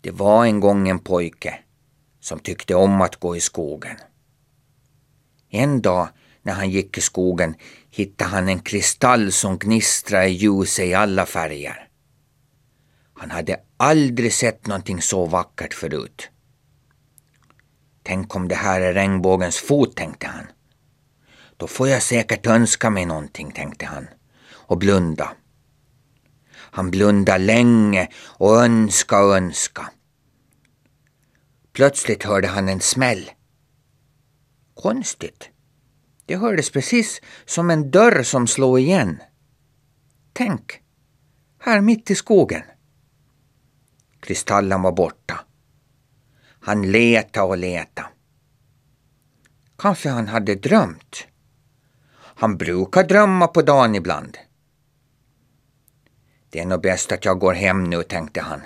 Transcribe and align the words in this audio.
Det 0.00 0.10
var 0.10 0.46
en 0.46 0.60
gång 0.60 0.88
en 0.88 0.98
pojke 0.98 1.58
som 2.20 2.38
tyckte 2.38 2.74
om 2.74 3.00
att 3.00 3.16
gå 3.16 3.36
i 3.36 3.40
skogen. 3.40 3.96
En 5.48 5.82
dag 5.82 6.08
när 6.42 6.52
han 6.52 6.70
gick 6.70 6.98
i 6.98 7.00
skogen 7.00 7.54
hittade 7.90 8.30
han 8.30 8.48
en 8.48 8.60
kristall 8.60 9.32
som 9.32 9.58
gnistrade 9.58 10.26
i 10.26 10.32
ljuset 10.32 10.84
i 10.84 10.94
alla 10.94 11.26
färger. 11.26 11.88
Han 13.14 13.30
hade 13.30 13.60
aldrig 13.76 14.32
sett 14.32 14.66
någonting 14.66 15.02
så 15.02 15.26
vackert 15.26 15.74
förut. 15.74 16.28
Tänk 18.02 18.36
om 18.36 18.48
det 18.48 18.54
här 18.54 18.80
är 18.80 18.92
regnbågens 18.92 19.58
fot, 19.58 19.96
tänkte 19.96 20.26
han. 20.26 20.46
Då 21.56 21.66
får 21.66 21.88
jag 21.88 22.02
säkert 22.02 22.46
önska 22.46 22.90
mig 22.90 23.06
någonting, 23.06 23.50
tänkte 23.50 23.86
han 23.86 24.08
och 24.52 24.78
blunda. 24.78 25.30
Han 26.72 26.90
blundade 26.90 27.38
länge 27.38 28.08
och 28.26 28.64
önska 28.64 29.24
och 29.24 29.36
önska. 29.36 29.90
Plötsligt 31.72 32.22
hörde 32.24 32.48
han 32.48 32.68
en 32.68 32.80
smäll. 32.80 33.30
Konstigt. 34.74 35.50
Det 36.26 36.36
hördes 36.36 36.70
precis 36.70 37.20
som 37.44 37.70
en 37.70 37.90
dörr 37.90 38.22
som 38.22 38.46
slog 38.46 38.80
igen. 38.80 39.22
Tänk, 40.32 40.82
här 41.58 41.80
mitt 41.80 42.10
i 42.10 42.14
skogen. 42.14 42.62
Kristallen 44.20 44.82
var 44.82 44.92
borta. 44.92 45.40
Han 46.60 46.90
letade 46.90 47.46
och 47.46 47.58
letade. 47.58 48.08
Kanske 49.78 50.08
han 50.10 50.28
hade 50.28 50.54
drömt. 50.54 51.26
Han 52.12 52.56
brukar 52.56 53.04
drömma 53.04 53.46
på 53.46 53.62
dagen 53.62 53.94
ibland. 53.94 54.38
Det 56.50 56.60
är 56.60 56.66
nog 56.66 56.82
bäst 56.82 57.12
att 57.12 57.24
jag 57.24 57.38
går 57.38 57.52
hem 57.52 57.84
nu, 57.84 58.02
tänkte 58.02 58.40
han. 58.40 58.60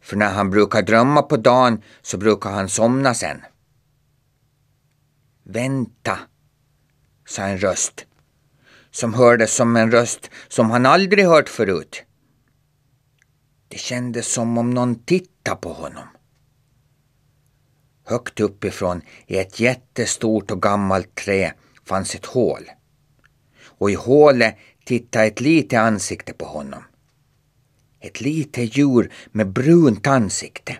För 0.00 0.16
när 0.16 0.32
han 0.32 0.50
brukar 0.50 0.82
drömma 0.82 1.22
på 1.22 1.36
dagen 1.36 1.82
så 2.02 2.18
brukar 2.18 2.50
han 2.50 2.68
somna 2.68 3.14
sen. 3.14 3.42
Vänta, 5.42 6.18
sa 7.26 7.42
en 7.42 7.58
röst 7.58 8.06
som 8.90 9.14
hördes 9.14 9.54
som 9.54 9.76
en 9.76 9.90
röst 9.90 10.30
som 10.48 10.70
han 10.70 10.86
aldrig 10.86 11.24
hört 11.24 11.48
förut. 11.48 12.02
Det 13.68 13.78
kändes 13.78 14.32
som 14.32 14.58
om 14.58 14.70
någon 14.70 15.04
tittade 15.04 15.56
på 15.56 15.72
honom. 15.72 16.08
Högt 18.04 18.40
uppifrån 18.40 19.02
i 19.26 19.38
ett 19.38 19.60
jättestort 19.60 20.50
och 20.50 20.62
gammalt 20.62 21.14
trä 21.14 21.52
fanns 21.84 22.14
ett 22.14 22.26
hål. 22.26 22.70
Och 23.62 23.90
i 23.90 23.94
hålet 23.94 24.56
tittade 24.88 25.26
ett 25.26 25.40
litet 25.40 25.78
ansikte 25.78 26.32
på 26.32 26.44
honom. 26.44 26.84
Ett 28.00 28.20
litet 28.20 28.76
djur 28.76 29.12
med 29.32 29.52
brunt 29.52 30.06
ansikte. 30.06 30.76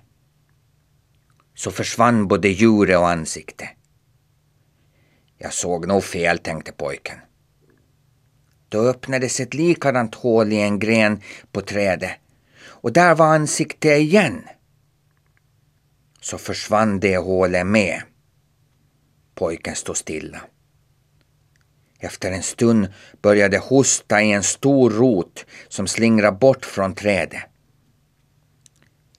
Så 1.55 1.71
försvann 1.71 2.29
både 2.29 2.49
djuret 2.49 2.99
och 2.99 3.09
ansiktet. 3.09 3.69
Jag 5.39 5.53
såg 5.53 5.87
nog 5.87 6.05
fel, 6.05 6.39
tänkte 6.39 6.73
pojken. 6.73 7.19
Då 8.69 8.81
öppnades 8.81 9.41
ett 9.41 9.55
likadant 9.55 10.15
hål 10.15 10.53
i 10.53 10.61
en 10.61 10.79
gren 10.79 11.23
på 11.53 11.61
trädet 11.61 12.13
och 12.61 12.93
där 12.93 13.15
var 13.15 13.27
ansiktet 13.27 13.99
igen. 13.99 14.49
Så 16.21 16.39
försvann 16.39 17.01
det 17.01 17.17
hålet 17.17 17.67
med. 17.67 18.03
Pojken 19.35 19.75
stod 19.75 19.97
stilla. 19.97 20.41
Efter 21.99 22.33
en 22.33 22.43
stund 22.43 22.89
började 23.23 23.59
hosta 23.59 24.23
i 24.23 24.33
en 24.33 24.43
stor 24.43 24.91
rot 24.91 25.47
som 25.69 25.87
slingrade 25.87 26.37
bort 26.37 26.65
från 26.65 26.95
trädet. 26.95 27.43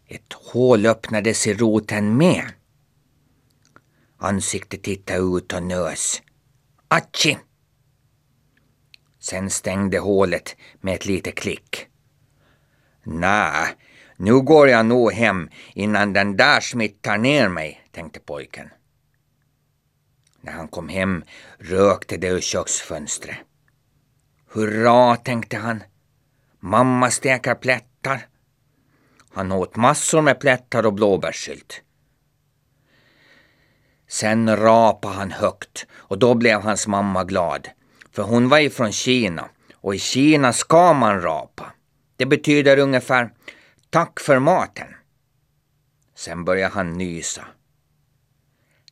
Ett 0.08 0.34
hål 0.34 0.86
öppnades 0.86 1.48
i 1.48 1.54
roten 1.54 2.18
med. 2.18 2.44
Ansiktet 4.18 4.84
tittade 4.84 5.20
ut 5.20 5.54
och 5.54 5.64
nös. 5.64 6.22
Atschi! 6.88 7.38
Sen 9.20 9.50
stängde 9.50 10.00
hålet 10.00 10.56
med 10.82 10.95
ett 10.95 11.06
litet 11.06 11.36
klick. 11.36 11.88
Nä, 13.04 13.68
nu 14.18 14.42
går 14.42 14.70
jag 14.70 14.86
nog 14.86 15.12
hem 15.12 15.50
innan 15.73 16.14
den 16.14 16.38
där 16.38 16.60
smittar 16.60 17.18
ner 17.18 17.50
mig, 17.50 17.82
tänkte 17.92 18.20
pojken. 18.20 18.70
När 20.49 20.55
han 20.55 20.67
kom 20.67 20.89
hem 20.89 21.23
rökte 21.58 22.17
det 22.17 22.27
ur 22.27 22.42
köksfönstret. 22.42 23.37
Hurra, 24.52 25.15
tänkte 25.15 25.58
han. 25.58 25.83
Mamma 26.60 27.11
steker 27.11 27.55
plättar. 27.55 28.27
Han 29.33 29.52
åt 29.52 29.76
massor 29.76 30.21
med 30.21 30.39
plättar 30.39 30.86
och 30.86 30.93
blåbärssylt. 30.93 31.82
Sen 34.08 34.58
rapade 34.58 35.14
han 35.14 35.32
högt 35.32 35.86
och 35.92 36.20
då 36.20 36.36
blev 36.36 36.61
hans 36.61 36.88
mamma 36.88 37.23
glad. 37.23 37.67
För 38.11 38.23
hon 38.23 38.49
var 38.49 38.59
ifrån 38.59 38.92
Kina 38.92 39.49
och 39.73 39.95
i 39.95 39.99
Kina 39.99 40.54
ska 40.54 40.93
man 40.93 41.21
rapa. 41.21 41.73
Det 42.15 42.26
betyder 42.26 42.80
ungefär 42.80 43.33
tack 43.89 44.20
för 44.20 44.39
maten. 44.39 44.88
Sen 46.15 46.45
började 46.45 46.73
han 46.73 46.93
nysa. 46.93 47.45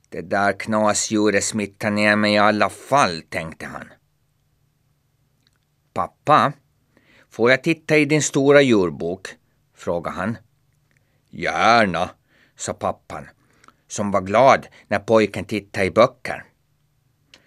Det 0.09 0.21
där 0.21 0.59
knasdjuret 0.59 1.43
smittar 1.43 1.91
ner 1.91 2.15
mig 2.15 2.33
i 2.33 2.37
alla 2.37 2.69
fall, 2.69 3.21
tänkte 3.21 3.65
han. 3.65 3.87
Pappa, 5.93 6.53
får 7.29 7.51
jag 7.51 7.63
titta 7.63 7.97
i 7.97 8.05
din 8.05 8.21
stora 8.21 8.61
djurbok? 8.61 9.27
frågade 9.75 10.15
han. 10.15 10.37
Gärna, 11.29 12.09
sa 12.55 12.73
pappan, 12.73 13.29
som 13.87 14.11
var 14.11 14.21
glad 14.21 14.67
när 14.87 14.99
pojken 14.99 15.45
tittade 15.45 15.85
i 15.85 15.91
böcker. 15.91 16.43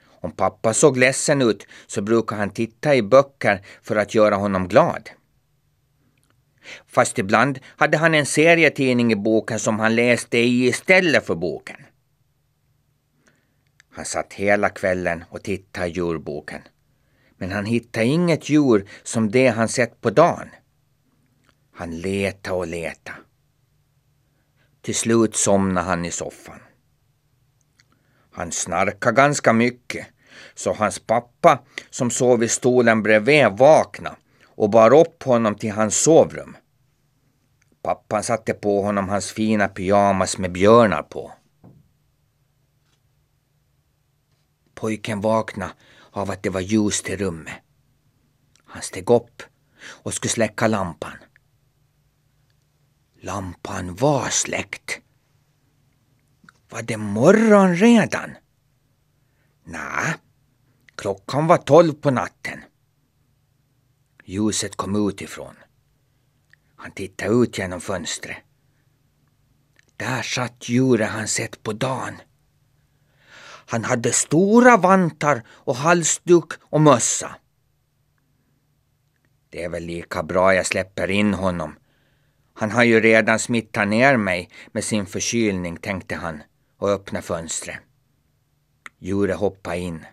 Om 0.05 0.33
pappa 0.33 0.75
såg 0.75 0.97
ledsen 0.97 1.43
ut 1.43 1.67
så 1.87 2.03
brukade 2.03 2.41
han 2.41 2.51
titta 2.51 2.95
i 2.95 3.03
böcker 3.03 3.67
för 3.83 3.97
att 3.97 4.15
göra 4.15 4.35
honom 4.37 4.69
glad. 4.69 5.11
Fast 6.87 7.19
ibland 7.19 7.59
hade 7.77 7.97
han 7.97 8.15
en 8.15 8.27
serietidning 8.27 9.13
i 9.13 9.17
boken 9.17 9.59
som 9.59 9.81
han 9.81 9.95
läste 9.95 10.39
i 10.39 10.67
istället 10.67 11.27
för 11.27 11.35
boken. 11.35 11.77
Han 13.93 14.05
satt 14.05 14.33
hela 14.33 14.69
kvällen 14.69 15.25
och 15.31 15.43
tittade 15.43 15.87
i 15.87 15.91
djurboken. 15.91 16.61
Men 17.37 17.53
han 17.53 17.65
hittade 17.65 18.07
inget 18.07 18.51
djur 18.51 18.89
som 19.03 19.31
det 19.31 19.49
han 19.49 19.69
sett 19.69 20.01
på 20.01 20.11
dagen. 20.11 20.49
Han 21.75 22.01
letade 22.01 22.57
och 22.57 22.67
letade. 22.67 23.19
Till 24.83 24.95
slut 24.95 25.37
somnade 25.37 25.87
han 25.87 26.05
i 26.05 26.11
soffan. 26.11 26.61
Han 28.33 28.53
snarkade 28.53 29.17
ganska 29.17 29.53
mycket, 29.53 30.07
så 30.55 30.73
hans 30.73 30.99
pappa 30.99 31.59
som 31.91 32.11
sov 32.11 32.43
i 32.43 32.49
stolen 32.49 33.03
bredvid 33.03 33.47
vaknade 33.47 34.17
och 34.45 34.71
bar 34.71 35.01
upp 35.01 35.23
honom 35.23 35.55
till 35.55 35.73
hans 35.73 35.97
sovrum. 35.97 36.57
Pappan 37.83 38.23
satte 38.23 38.55
på 38.55 38.83
honom 38.83 39.09
hans 39.09 39.33
fina 39.33 39.69
pyjamas 39.69 40.39
med 40.39 40.53
björnar 40.53 41.03
på. 41.03 41.33
Pojken 44.81 45.21
vaknade 45.21 45.73
av 46.11 46.31
att 46.31 46.43
det 46.43 46.51
var 46.51 46.61
ljust 46.61 47.09
i 47.09 47.17
rummet. 47.17 47.55
Han 48.65 48.83
steg 48.83 49.11
upp 49.11 49.43
och 49.85 50.15
skulle 50.15 50.31
släcka 50.31 50.67
lampan. 50.67 51.17
Lampan 53.21 53.95
var 53.95 54.29
släckt. 54.29 55.01
Var 56.71 56.83
det 56.83 56.97
morgon 56.97 57.77
redan? 57.77 58.31
Nej, 59.65 60.15
klockan 60.95 61.47
var 61.47 61.59
tolv 61.59 61.93
på 61.93 62.11
natten. 62.11 62.61
Ljuset 64.25 64.77
kom 64.77 65.09
utifrån. 65.09 65.55
Han 66.77 66.91
tittade 66.91 67.35
ut 67.35 67.59
genom 67.59 67.81
fönstret. 67.81 68.39
Där 69.97 70.23
satt 70.23 70.69
djuret 70.69 71.11
han 71.11 71.29
sett 71.29 71.63
på 71.63 71.73
dagen. 71.73 72.15
Han 73.71 73.85
hade 73.85 74.13
stora 74.13 74.77
vantar 74.77 75.43
och 75.49 75.77
halsduk 75.77 76.53
och 76.61 76.81
mössa. 76.81 77.37
Det 79.51 79.65
är 79.65 79.69
väl 79.69 79.83
lika 79.83 80.23
bra 80.23 80.55
jag 80.55 80.67
släpper 80.67 81.11
in 81.11 81.35
honom. 81.35 81.77
Han 82.55 82.71
har 82.71 82.85
ju 82.85 83.01
redan 83.01 83.39
smittat 83.39 83.89
ner 83.89 84.17
mig 84.17 84.51
med 84.73 84.85
sin 84.85 85.07
förkylning, 85.07 85.77
tänkte 85.77 86.15
han 86.15 86.43
och 86.79 86.91
öppnade 86.91 87.23
fönstret. 87.23 87.79
Djuret 88.99 89.37
hoppade 89.37 89.79
in. 89.79 90.05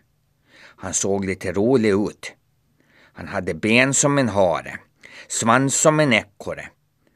Han 0.59 0.93
såg 0.93 1.25
lite 1.25 1.51
rolig 1.51 1.89
ut. 1.89 2.33
Han 3.13 3.27
hade 3.27 3.53
ben 3.53 3.93
som 3.93 4.17
en 4.17 4.29
hare, 4.29 4.79
svans 5.27 5.75
som 5.75 5.99
en 5.99 6.13
ekorre 6.13 6.69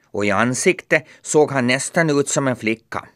och 0.03 0.25
i 0.25 0.31
ansiktet 0.31 1.07
såg 1.21 1.51
han 1.51 1.67
nästan 1.67 2.09
ut 2.09 2.29
som 2.29 2.47
en 2.47 2.55
flicka. 2.55 3.07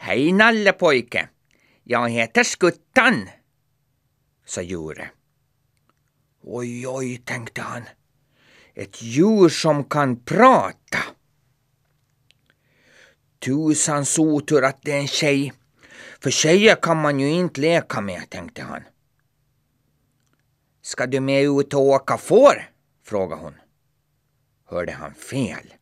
Hej 0.00 0.32
nallepojke. 0.32 1.28
Jag 1.84 2.10
heter 2.10 2.44
Skuttan, 2.44 3.28
sa 4.46 4.62
djuret. 4.62 5.08
Oj, 6.42 6.88
oj, 6.88 7.16
tänkte 7.24 7.60
han. 7.60 7.82
Ett 8.74 9.02
djur 9.02 9.48
som 9.48 9.84
kan 9.84 10.24
prata. 10.24 10.98
Tusans 13.38 14.18
otur 14.18 14.64
att 14.64 14.82
det 14.82 14.92
är 14.92 15.00
en 15.00 15.08
tjej. 15.08 15.52
För 16.20 16.30
tjejer 16.30 16.76
kan 16.76 16.96
man 16.96 17.20
ju 17.20 17.30
inte 17.30 17.60
leka 17.60 18.00
med, 18.00 18.30
tänkte 18.30 18.62
han. 18.62 18.82
Ska 20.82 21.06
du 21.06 21.20
med 21.20 21.42
ut 21.42 21.74
och 21.74 21.80
åka 21.80 22.18
får? 22.18 22.70
frågade 23.04 23.42
hon. 23.42 23.54
Hörde 24.64 24.92
han 24.92 25.14
fel? 25.14 25.74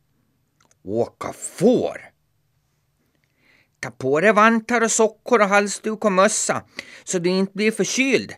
Åka 0.82 1.32
får? 1.32 2.15
Ta 3.86 3.90
på 3.90 4.20
dig 4.20 4.32
vantar 4.32 4.80
och 4.80 4.90
sockor 4.90 5.40
och 5.40 5.48
halsduk 5.48 6.04
och 6.04 6.12
mössa 6.12 6.64
så 7.04 7.18
du 7.18 7.30
inte 7.30 7.52
blir 7.52 7.70
förkyld, 7.70 8.34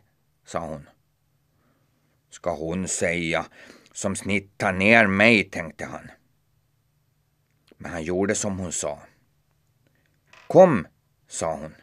sa 0.47 0.59
hon. 0.59 0.89
Ska 2.31 2.55
hon 2.55 2.89
säga, 2.89 3.47
som 3.93 4.17
snittar 4.17 4.73
ner 4.73 5.07
mig, 5.07 5.45
tänkte 5.45 5.85
han. 5.85 6.11
Men 7.79 7.93
han 7.93 8.03
gjorde 8.03 8.35
som 8.35 8.59
hon 8.59 8.73
sa. 8.73 8.99
Kom, 10.47 10.87
sa 11.29 11.55
hon 11.55 11.75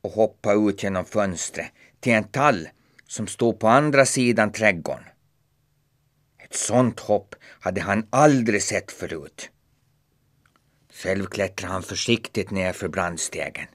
och 0.00 0.10
hoppade 0.10 0.70
ut 0.70 0.82
genom 0.82 1.04
fönstret 1.04 1.72
till 2.00 2.12
en 2.12 2.24
tall 2.24 2.68
som 3.06 3.26
stod 3.26 3.60
på 3.60 3.68
andra 3.68 4.06
sidan 4.06 4.52
trädgården. 4.52 5.04
Ett 6.38 6.54
sånt 6.54 7.00
hopp 7.00 7.34
hade 7.60 7.80
han 7.80 8.06
aldrig 8.10 8.62
sett 8.62 8.92
förut. 8.92 9.50
Själv 10.94 11.26
klättrade 11.26 11.72
han 11.72 11.82
försiktigt 11.82 12.50
ner 12.50 12.72
för 12.72 12.88
brandstegen. 12.88 13.66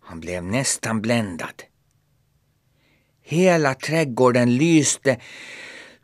Han 0.00 0.20
blev 0.20 0.44
nästan 0.44 1.02
bländad. 1.02 1.62
Hela 3.22 3.74
trädgården 3.74 4.56
lyste 4.56 5.20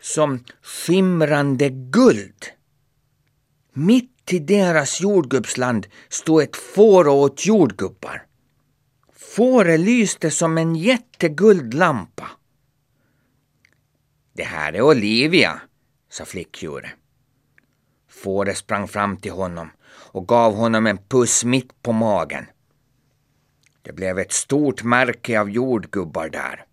som 0.01 0.45
skimrande 0.63 1.69
guld. 1.71 2.45
Mitt 3.73 4.33
i 4.33 4.39
deras 4.39 5.01
jordgubbsland 5.01 5.87
stod 6.09 6.43
ett 6.43 6.57
får 6.57 7.09
och 7.09 7.19
åt 7.19 7.47
jordgubbar. 7.47 8.27
Fåret 9.13 9.81
lyste 9.81 10.31
som 10.31 10.59
en 10.59 10.77
jätteguldlampa. 10.77 12.31
Det 14.33 14.45
här 14.45 14.73
är 14.73 14.83
Olivia, 14.83 15.61
sa 16.11 16.25
flickdjuret. 16.25 16.91
Fåret 18.25 18.57
sprang 18.57 18.89
fram 18.89 19.17
till 19.17 19.33
honom 19.33 19.71
och 19.87 20.29
gav 20.29 20.55
honom 20.55 20.87
en 20.87 20.99
puss 21.09 21.45
mitt 21.45 21.83
på 21.83 21.93
magen. 21.93 22.47
Det 23.83 23.93
blev 23.93 24.19
ett 24.19 24.33
stort 24.33 24.83
märke 24.83 25.41
av 25.41 25.51
jordgubbar 25.51 26.29
där. 26.29 26.65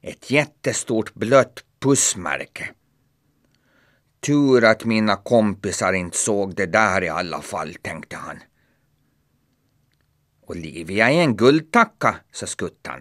Ett 0.00 0.30
jättestort 0.30 1.14
blött 1.14 1.64
pussmärke. 1.78 2.70
Tur 4.20 4.64
att 4.64 4.84
mina 4.84 5.16
kompisar 5.16 5.92
inte 5.92 6.16
såg 6.16 6.54
det 6.54 6.66
där 6.66 7.02
i 7.04 7.08
alla 7.08 7.42
fall, 7.42 7.74
tänkte 7.74 8.16
han. 8.16 8.38
Olivia 10.46 11.10
är 11.10 11.22
en 11.22 11.36
guldtacka, 11.36 12.16
sa 12.32 12.46
skuttan. 12.46 13.00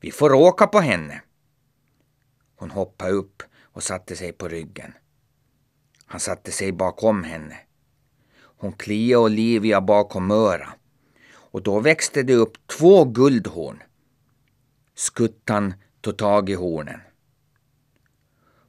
Vi 0.00 0.10
får 0.10 0.32
åka 0.32 0.66
på 0.66 0.80
henne. 0.80 1.22
Hon 2.56 2.70
hoppade 2.70 3.12
upp 3.12 3.42
och 3.62 3.82
satte 3.82 4.16
sig 4.16 4.32
på 4.32 4.48
ryggen. 4.48 4.92
Han 6.10 6.20
satte 6.20 6.52
sig 6.52 6.72
bakom 6.72 7.24
henne. 7.24 7.56
Hon 8.42 8.72
kliade 8.72 9.16
Olivia 9.16 9.80
bakom 9.80 10.30
öra 10.30 10.68
och 11.32 11.62
då 11.62 11.80
växte 11.80 12.22
det 12.22 12.34
upp 12.34 12.66
två 12.66 13.04
guldhorn. 13.04 13.82
Skuttan 14.94 15.74
tog 16.00 16.18
tag 16.18 16.50
i 16.50 16.54
hornen. 16.54 17.00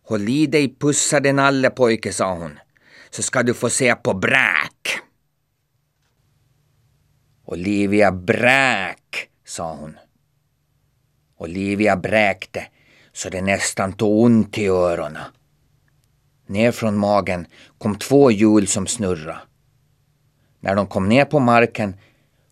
Håll 0.04 0.30
i 0.30 0.48
dig 0.48 0.76
pussa 0.80 1.20
din 1.20 1.36
nallepojke, 1.36 2.14
sa 2.14 2.34
hon, 2.34 2.60
så 3.10 3.22
ska 3.24 3.44
du 3.44 3.54
få 3.54 3.70
se 3.70 3.96
på 3.96 4.14
bräk. 4.14 5.00
Olivia 7.46 8.12
bräk, 8.12 9.30
sa 9.46 9.76
hon. 9.76 9.98
Olivia 11.38 11.98
bräkte 11.98 12.68
så 13.14 13.30
det 13.30 13.42
nästan 13.42 13.94
tog 13.94 14.20
ont 14.20 14.58
i 14.58 14.68
öronen. 14.68 15.41
Ner 16.52 16.72
från 16.72 16.98
magen 16.98 17.48
kom 17.78 17.96
två 17.96 18.32
hjul 18.32 18.68
som 18.68 18.88
snurra. 18.88 19.40
När 20.60 20.76
de 20.76 20.88
kom 20.88 21.10
ner 21.10 21.26
på 21.26 21.40
marken 21.40 21.96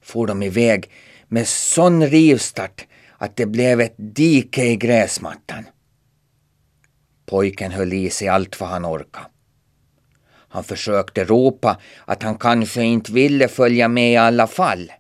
for 0.02 0.28
de 0.28 0.44
iväg 0.44 0.92
med 1.28 1.48
sån 1.48 2.08
rivstart 2.08 2.88
att 3.18 3.36
det 3.36 3.46
blev 3.46 3.82
ett 3.82 3.96
dike 3.98 4.66
i 4.66 4.76
gräsmattan. 4.76 5.66
Pojken 7.26 7.72
höll 7.72 7.94
i 7.94 8.10
sig 8.10 8.28
allt 8.28 8.60
vad 8.60 8.70
han 8.70 8.86
orkade. 8.86 9.26
Han 10.30 10.64
försökte 10.64 11.24
ropa 11.24 11.80
att 12.06 12.24
han 12.24 12.38
kanske 12.38 12.84
inte 12.84 13.12
ville 13.12 13.48
följa 13.48 13.88
med 13.88 14.14
i 14.14 14.18
alla 14.18 14.48
fall. 14.48 14.92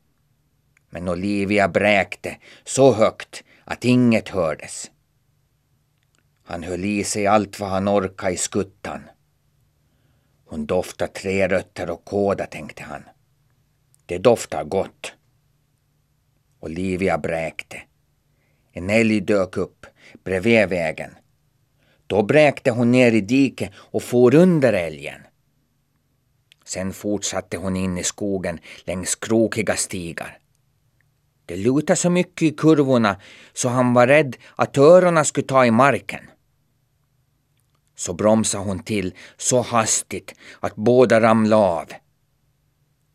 Men 0.90 1.10
Olivia 1.10 1.68
bräkte 1.68 2.38
så 2.64 2.94
högt 2.94 3.44
att 3.64 3.86
inget 3.86 4.30
hördes. 4.30 4.92
Han 6.50 6.64
höll 6.64 6.86
i 6.86 7.04
sig 7.04 7.28
allt 7.28 7.60
vad 7.60 7.70
han 7.70 7.90
orkade 7.90 8.34
i 8.34 8.38
skuttan. 8.38 9.02
Hon 10.46 10.66
doftar 10.66 11.08
trärötter 11.08 11.90
och 11.90 12.06
kåda, 12.06 12.46
tänkte 12.46 12.84
han. 12.84 13.04
Det 14.06 14.18
doftar 14.18 14.64
gott. 14.64 15.14
Olivia 16.60 17.18
bräkte. 17.18 17.82
En 18.72 18.90
älg 18.90 19.22
dök 19.22 19.58
upp 19.58 19.86
bredvid 20.24 20.70
vägen. 20.70 21.12
Då 22.08 22.24
bräkte 22.24 22.72
hon 22.72 22.92
ner 22.92 23.12
i 23.12 23.22
diket 23.22 23.72
och 23.76 24.04
for 24.04 24.36
under 24.36 24.74
älgen. 24.74 25.22
Sen 26.66 26.94
fortsatte 26.94 27.58
hon 27.58 27.76
in 27.76 27.98
i 27.98 28.04
skogen 28.04 28.60
längs 28.84 29.16
krokiga 29.16 29.76
stigar. 29.76 30.38
Det 31.46 31.56
lutade 31.56 31.98
så 31.98 32.10
mycket 32.10 32.42
i 32.42 32.52
kurvorna 32.52 33.22
så 33.54 33.70
han 33.70 33.94
var 33.94 34.08
rädd 34.08 34.38
att 34.56 34.78
öronen 34.78 35.26
skulle 35.26 35.48
ta 35.48 35.66
i 35.66 35.72
marken. 35.72 36.30
Så 38.00 38.14
bromsade 38.14 38.64
hon 38.64 38.80
till 38.80 39.14
så 39.38 39.62
hastigt 39.62 40.36
att 40.60 40.76
båda 40.76 41.22
ramlade 41.22 41.64
av. 41.64 41.86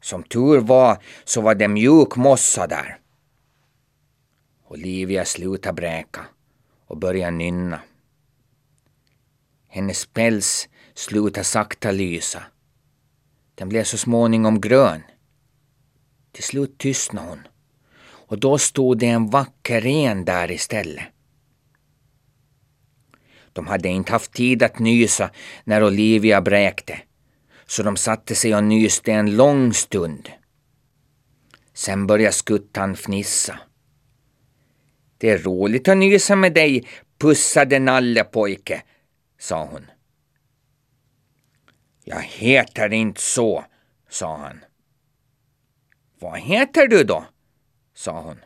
Som 0.03 0.23
tur 0.23 0.61
var 0.61 1.03
så 1.25 1.41
var 1.41 1.55
det 1.55 1.69
mjuk 1.69 2.17
mossa 2.17 2.67
där. 2.67 3.01
Olivia 4.69 5.25
slutade 5.25 5.73
bräka 5.73 6.27
och 6.87 6.97
började 6.97 7.31
nynna. 7.31 7.81
Hennes 9.69 10.07
päls 10.07 10.69
slutade 10.95 11.45
sakta 11.45 11.91
lysa. 11.91 12.43
Den 13.55 13.69
blev 13.69 13.85
så 13.85 13.99
småningom 13.99 14.61
grön. 14.61 15.03
Till 16.33 16.45
slut 16.45 16.79
tystnade 16.79 17.29
hon 17.29 17.41
och 18.07 18.39
då 18.39 18.59
stod 18.59 18.99
det 18.99 19.07
en 19.07 19.31
vacker 19.31 19.81
ren 19.81 20.25
där 20.25 20.51
istället. 20.51 21.14
De 23.55 23.67
hade 23.67 23.89
inte 23.89 24.13
haft 24.13 24.33
tid 24.33 24.63
att 24.63 24.79
nysa 24.79 25.31
när 25.65 25.85
Olivia 25.85 26.41
bräkte, 26.41 26.99
så 27.67 27.83
de 27.83 27.97
satte 27.97 28.35
sig 28.35 28.55
och 28.55 28.65
nyste 28.65 29.13
en 29.13 29.37
lång 29.37 29.73
stund. 29.75 30.29
Sen 31.75 32.07
började 32.07 32.33
skuttan 32.33 32.97
fnissa. 32.97 33.59
Det 35.19 35.31
är 35.31 35.39
roligt 35.39 35.89
att 35.89 35.97
nysa 35.97 36.37
med 36.37 36.55
dig, 36.55 36.89
pussade 37.19 37.79
nallepojke, 37.79 38.83
sa 39.39 39.65
hon. 39.65 39.87
Jag 42.05 42.23
heter 42.23 42.93
inte 42.93 43.21
så, 43.21 43.65
sa 44.09 44.37
han. 44.37 44.65
Vad 46.19 46.39
heter 46.39 46.89
du 46.89 47.05
då? 47.05 47.25
sa 47.95 48.21
hon. 48.21 48.37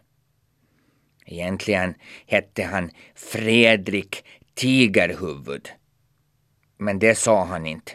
Egentligen 1.26 1.94
hette 2.26 2.64
han 2.64 2.90
Fredrik 3.14 4.24
Tigerhuvud. 4.58 5.68
Men 6.76 6.98
det 6.98 7.14
sa 7.14 7.44
han 7.44 7.66
inte. 7.66 7.92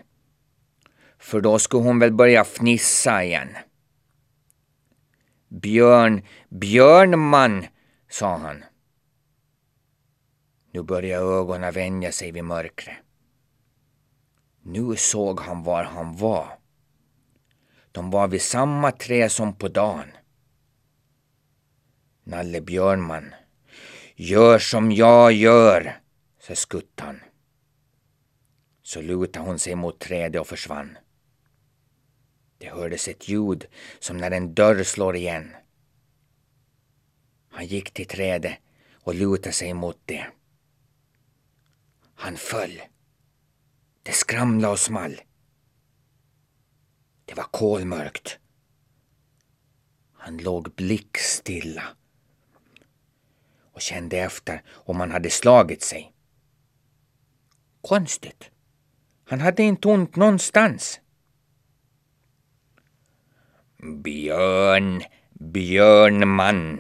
För 1.18 1.42
då 1.42 1.60
skulle 1.60 1.84
hon 1.84 2.00
väl 2.00 2.14
börja 2.14 2.44
fnissa 2.44 3.24
igen. 3.24 3.50
Björn 5.48 6.22
Björnman, 6.50 7.66
sa 8.10 8.38
han. 8.38 8.64
Nu 10.72 10.84
började 10.84 11.26
ögonen 11.26 11.74
vänja 11.74 12.12
sig 12.12 12.32
vid 12.32 12.44
mörkret. 12.44 12.98
Nu 14.62 14.96
såg 14.96 15.40
han 15.40 15.64
var 15.64 15.84
han 15.84 16.18
var. 16.18 16.60
De 17.92 18.12
var 18.12 18.28
vid 18.28 18.42
samma 18.42 18.92
trä 18.92 19.30
som 19.30 19.56
på 19.56 19.68
dagen. 19.68 20.12
Nalle 22.24 22.62
Björnman. 22.62 23.34
Gör 24.16 24.60
som 24.60 24.92
jag 24.92 25.32
gör, 25.32 26.03
så 26.44 26.56
skuttade 26.56 26.86
skuttan. 26.86 27.20
Så 28.82 29.02
lutade 29.02 29.46
hon 29.46 29.60
sig 29.60 29.76
mot 29.76 30.00
trädet 30.00 30.42
och 30.42 30.48
försvann. 30.48 30.98
Det 32.58 32.70
hördes 32.70 33.08
ett 33.08 33.28
ljud 33.28 33.66
som 34.00 34.18
när 34.18 34.32
en 34.32 34.54
dörr 34.54 34.84
slår 34.84 35.16
igen. 35.16 35.56
Han 37.50 37.66
gick 37.66 37.94
till 37.94 38.08
trädet 38.08 38.58
och 38.94 39.16
lutade 39.16 39.54
sig 39.54 39.74
mot 39.74 40.00
det. 40.06 40.26
Han 42.16 42.38
föll. 42.38 42.82
Det 44.04 44.12
skramlade 44.12 44.74
och 44.74 44.80
small. 44.80 45.22
Det 47.26 47.34
var 47.34 47.48
kolmörkt. 47.52 48.40
Han 50.14 50.38
låg 50.38 50.76
blickstilla 50.76 51.84
och 53.74 53.82
kände 53.82 54.18
efter 54.18 54.64
om 54.70 55.00
han 55.00 55.12
hade 55.12 55.30
slagit 55.30 55.84
sig. 55.84 56.13
Konstigt. 57.88 58.50
Han 59.26 59.42
hade 59.42 59.64
inte 59.64 59.88
ont 59.88 60.16
någonstans. 60.16 61.00
Björn, 64.04 65.04
björnman, 65.34 66.80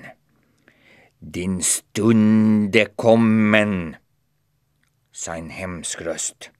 din 1.19 1.63
stund 1.63 2.75
är 2.75 2.85
kommen, 2.85 3.95
sa 5.11 5.35
en 5.35 5.49
hemsk 5.49 6.01
röst. 6.01 6.51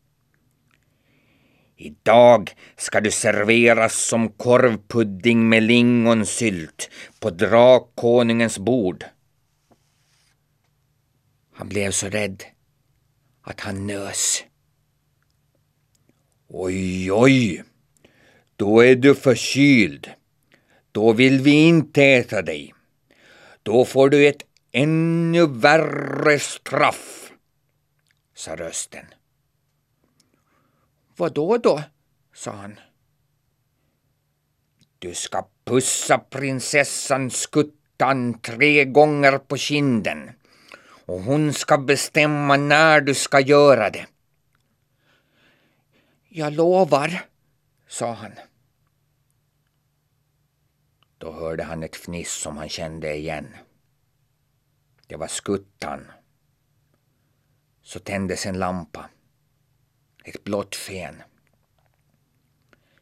Idag 1.76 2.52
ska 2.78 3.02
du 3.02 3.12
serveras 3.12 3.96
som 3.96 4.30
korvpudding 4.30 5.50
med 5.50 5.64
lingonsylt 5.64 6.90
på 7.20 7.30
drakkonungens 7.30 8.60
bord. 8.60 9.06
Han 11.54 11.70
blev 11.70 11.92
så 11.92 12.10
rädd 12.10 12.44
att 13.44 13.60
han 13.60 13.88
nös. 13.88 14.44
Oj, 16.48 17.12
oj, 17.12 17.64
då 18.56 18.84
är 18.84 18.96
du 18.96 19.16
förkyld. 19.16 20.10
Då 20.92 21.14
vill 21.14 21.42
vi 21.42 21.52
inte 21.52 22.04
äta 22.04 22.42
dig. 22.42 22.74
Då 23.64 23.86
får 23.86 24.10
du 24.10 24.28
ett 24.28 24.44
ännu 24.72 25.48
värre 25.48 26.40
straff, 26.40 27.32
sa 28.36 28.56
rösten. 28.56 29.06
Vad 31.16 31.34
då 31.34 31.58
då? 31.58 31.84
sa 32.34 32.52
han. 32.52 32.80
Du 35.00 35.14
ska 35.14 35.48
pussa 35.66 36.18
prinsessan 36.18 37.30
Skuttan 37.30 38.40
tre 38.40 38.86
gånger 38.86 39.38
på 39.38 39.58
kinden 39.58 40.30
och 41.06 41.22
hon 41.22 41.54
ska 41.54 41.78
bestämma 41.78 42.58
när 42.58 43.02
du 43.02 43.14
ska 43.14 43.40
göra 43.40 43.90
det. 43.90 44.08
Jag 46.30 46.54
lovar, 46.54 47.26
sa 47.88 48.12
han. 48.14 48.32
Då 51.18 51.32
hörde 51.32 51.64
han 51.64 51.84
ett 51.84 51.96
fniss 51.96 52.34
som 52.34 52.58
han 52.58 52.70
kände 52.70 53.16
igen. 53.16 53.48
Det 55.08 55.16
var 55.16 55.28
skuttan. 55.28 56.12
Så 57.82 58.00
tändes 58.00 58.46
en 58.46 58.60
lampa. 58.60 59.10
Ett 60.24 60.44
blått 60.44 60.76
sken. 60.76 61.24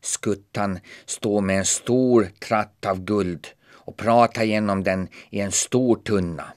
Skuttan 0.01 0.79
stod 1.05 1.43
med 1.43 1.57
en 1.57 1.65
stor 1.65 2.31
tratt 2.39 2.85
av 2.85 2.99
guld 2.99 3.47
och 3.69 3.97
pratade 3.97 4.45
genom 4.45 4.83
den 4.83 5.07
i 5.29 5.39
en 5.39 5.51
stor 5.51 5.95
tunna. 5.95 6.53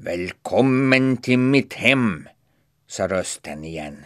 Välkommen 0.00 1.16
till 1.16 1.38
mitt 1.38 1.72
hem, 1.72 2.28
sa 2.86 3.08
rösten 3.08 3.64
igen. 3.64 4.04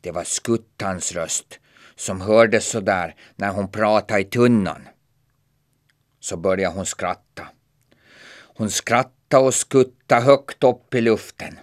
Det 0.00 0.10
var 0.10 0.24
skuttans 0.24 1.12
röst 1.12 1.60
som 1.94 2.20
hördes 2.20 2.66
så 2.66 2.80
där 2.80 3.14
när 3.36 3.50
hon 3.50 3.70
pratade 3.70 4.20
i 4.20 4.24
tunnan. 4.24 4.88
Så 6.20 6.36
började 6.36 6.74
hon 6.74 6.86
skratta. 6.86 7.48
Hon 8.30 8.70
skrattade 8.70 9.44
och 9.44 9.54
skuttade 9.54 10.22
högt 10.22 10.64
upp 10.64 10.94
i 10.94 11.00
luften. 11.00 11.58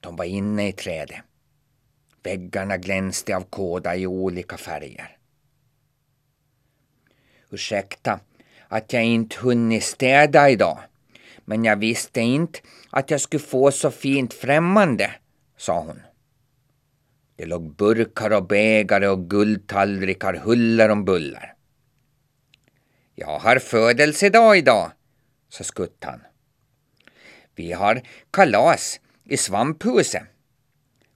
De 0.00 0.16
var 0.16 0.24
inne 0.24 0.68
i 0.68 0.72
trädet. 0.72 1.20
Väggarna 2.22 2.76
glänste 2.76 3.36
av 3.36 3.44
kåda 3.44 3.96
i 3.96 4.06
olika 4.06 4.56
färger. 4.56 5.16
Ursäkta 7.50 8.20
att 8.68 8.92
jag 8.92 9.04
inte 9.04 9.36
hunnit 9.40 9.84
städa 9.84 10.50
idag, 10.50 10.78
men 11.50 11.64
jag 11.64 11.76
visste 11.76 12.20
inte 12.20 12.58
att 12.90 13.10
jag 13.10 13.20
skulle 13.20 13.42
få 13.42 13.70
så 13.70 13.90
fint 13.90 14.34
främmande, 14.34 15.14
sa 15.56 15.80
hon. 15.80 16.02
Det 17.36 17.46
låg 17.46 17.76
burkar 17.76 18.30
och 18.30 18.46
bägare 18.46 19.08
och 19.08 19.30
guldtallrikar 19.30 20.34
huller 20.34 20.88
om 20.88 21.04
buller. 21.04 21.54
Jag 23.14 23.38
har 23.38 23.58
födelsedag 23.58 24.58
idag, 24.58 24.90
sa 25.48 25.64
skuttan. 25.64 26.20
Vi 27.54 27.72
har 27.72 28.02
kalas 28.30 29.00
i 29.24 29.36
svamphuset. 29.36 30.22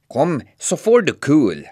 Kom 0.08 0.42
så 0.58 0.76
får 0.76 1.02
du 1.02 1.12
kul. 1.12 1.68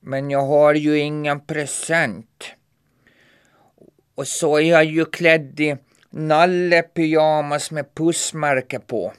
Men 0.00 0.30
jag 0.30 0.46
har 0.46 0.74
ju 0.74 0.98
ingen 0.98 1.40
present. 1.40 2.44
Och 4.20 4.28
så 4.28 4.56
är 4.56 4.60
jag 4.60 4.84
ju 4.84 5.04
klädd 5.04 5.60
i 5.60 5.76
nallepyjamas 6.10 7.70
med 7.70 7.94
pussmärke 7.94 8.78
på. 8.78 9.12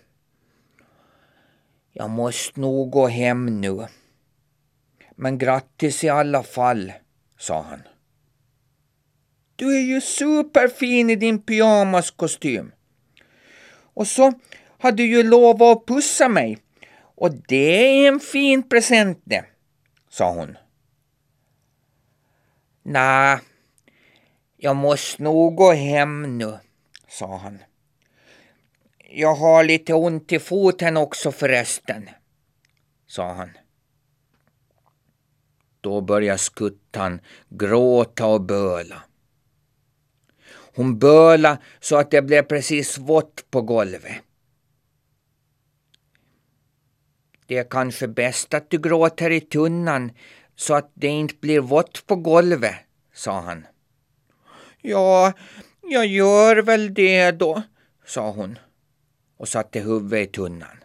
Jag 1.92 2.10
måste 2.10 2.60
nog 2.60 2.92
gå 2.92 3.08
hem 3.08 3.62
nu. 3.62 3.88
Men 5.16 5.38
grattis 5.38 6.04
i 6.04 6.10
alla 6.10 6.44
fall, 6.44 6.94
sa 7.38 7.62
han. 7.62 7.82
Du 9.56 9.78
är 9.78 9.82
ju 9.82 10.02
superfin 10.02 11.10
i 11.10 11.16
din 11.16 11.42
pyjamaskostym. 11.42 12.72
Och 13.94 14.08
så 14.08 14.34
har 14.78 14.92
du 14.92 15.06
ju 15.06 15.24
lovat 15.24 15.78
att 15.78 15.86
pussa 15.86 16.30
mig. 16.30 16.58
Och 17.16 17.32
det 17.48 18.06
är 18.06 18.08
en 18.08 18.20
fin 18.20 18.70
present 18.70 19.22
det, 19.24 19.46
sa 20.10 20.34
hon. 20.34 20.58
Nej, 22.84 23.40
jag 24.64 24.76
måste 24.76 25.24
nog 25.24 25.56
gå 25.56 25.72
hem 25.72 26.38
nu, 26.38 26.60
sa 27.08 27.38
han. 27.38 27.60
Jag 29.10 29.36
har 29.36 29.64
lite 29.64 29.94
ont 29.94 30.32
i 30.32 30.40
foten 30.40 30.98
också 30.98 31.32
förresten, 31.32 32.10
sa 33.08 33.34
han. 33.34 33.50
Då 35.82 36.02
började 36.02 36.38
skuttan 36.38 37.22
gråta 37.50 38.26
och 38.26 38.42
böla. 38.42 39.04
Hon 40.76 41.00
böla 41.00 41.58
så 41.80 41.96
att 41.96 42.12
det 42.12 42.22
blev 42.22 42.44
precis 42.44 42.98
vått 42.98 43.46
på 43.52 43.62
golvet. 43.62 44.16
Det 47.46 47.58
är 47.58 47.70
kanske 47.70 48.08
bäst 48.08 48.54
att 48.54 48.70
du 48.70 48.78
gråter 48.78 49.30
i 49.30 49.42
tunnan 49.42 50.12
så 50.56 50.74
att 50.74 50.92
det 50.94 51.08
inte 51.08 51.36
blir 51.36 51.60
vått 51.60 52.08
på 52.08 52.16
golvet, 52.16 52.76
sa 53.14 53.40
han. 53.40 53.66
Ja, 54.82 55.34
jag 55.82 56.06
gör 56.06 56.58
väl 56.58 56.94
det 56.94 57.32
då, 57.32 57.64
sa 58.06 58.32
hon 58.32 58.60
och 59.38 59.48
satte 59.48 59.80
huvudet 59.80 60.30
i 60.30 60.32
tunnan. 60.32 60.78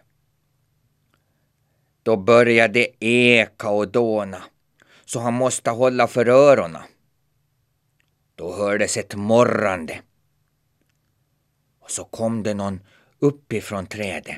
Då 2.03 2.17
började 2.17 2.73
det 2.73 3.05
eka 3.05 3.69
och 3.69 3.91
dåna, 3.91 4.43
så 5.05 5.19
han 5.19 5.33
måste 5.33 5.69
hålla 5.69 6.07
för 6.07 6.29
öronen. 6.29 6.81
Då 8.35 8.55
hördes 8.55 8.97
ett 8.97 9.15
morrande. 9.15 10.01
Och 11.79 11.91
så 11.91 12.03
kom 12.03 12.43
det 12.43 12.53
någon 12.53 12.79
uppifrån 13.19 13.85
trädet. 13.87 14.35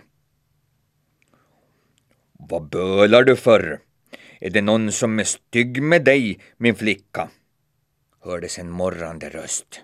Vad 2.31 2.69
bölar 2.69 3.23
du 3.23 3.35
för? 3.35 3.81
Är 4.39 4.49
det 4.49 4.61
någon 4.61 4.91
som 4.91 5.19
är 5.19 5.23
stygg 5.23 5.83
med 5.83 6.03
dig, 6.03 6.39
min 6.57 6.75
flicka? 6.75 7.29
Hördes 8.21 8.59
en 8.59 8.69
morrande 8.69 9.29
röst. 9.29 9.81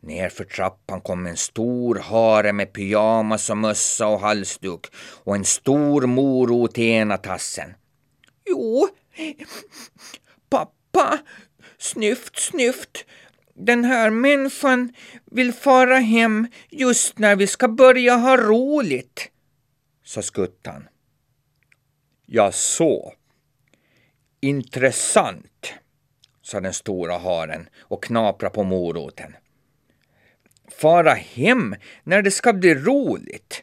Nerför 0.00 0.44
trappan 0.44 1.00
kom 1.00 1.26
en 1.26 1.36
stor 1.36 1.98
hare 1.98 2.52
med 2.52 2.72
pyjamas 2.72 3.50
och 3.50 3.56
mössa 3.56 4.06
och 4.06 4.20
halsduk 4.20 4.86
och 4.96 5.36
en 5.36 5.44
stor 5.44 6.06
morot 6.06 6.78
i 6.78 6.84
ena 6.84 7.16
tassen. 7.16 7.74
Jo, 8.46 8.88
pappa, 10.48 11.18
snyft, 11.78 12.38
snyft. 12.38 13.04
Den 13.54 13.84
här 13.84 14.10
människan 14.10 14.92
vill 15.24 15.52
fara 15.52 15.98
hem 15.98 16.46
just 16.70 17.18
när 17.18 17.36
vi 17.36 17.46
ska 17.46 17.68
börja 17.68 18.16
ha 18.16 18.36
roligt, 18.36 19.30
sa 20.04 20.22
skuttan. 20.22 20.88
Ja, 22.26 22.52
så. 22.52 23.12
Intressant, 24.40 25.74
sa 26.44 26.60
den 26.60 26.72
stora 26.72 27.18
haren 27.18 27.68
och 27.80 28.04
knaprade 28.04 28.54
på 28.54 28.62
moroten. 28.62 29.36
Fara 30.68 31.14
hem 31.14 31.74
när 32.02 32.22
det 32.22 32.30
ska 32.30 32.52
bli 32.52 32.74
roligt. 32.74 33.62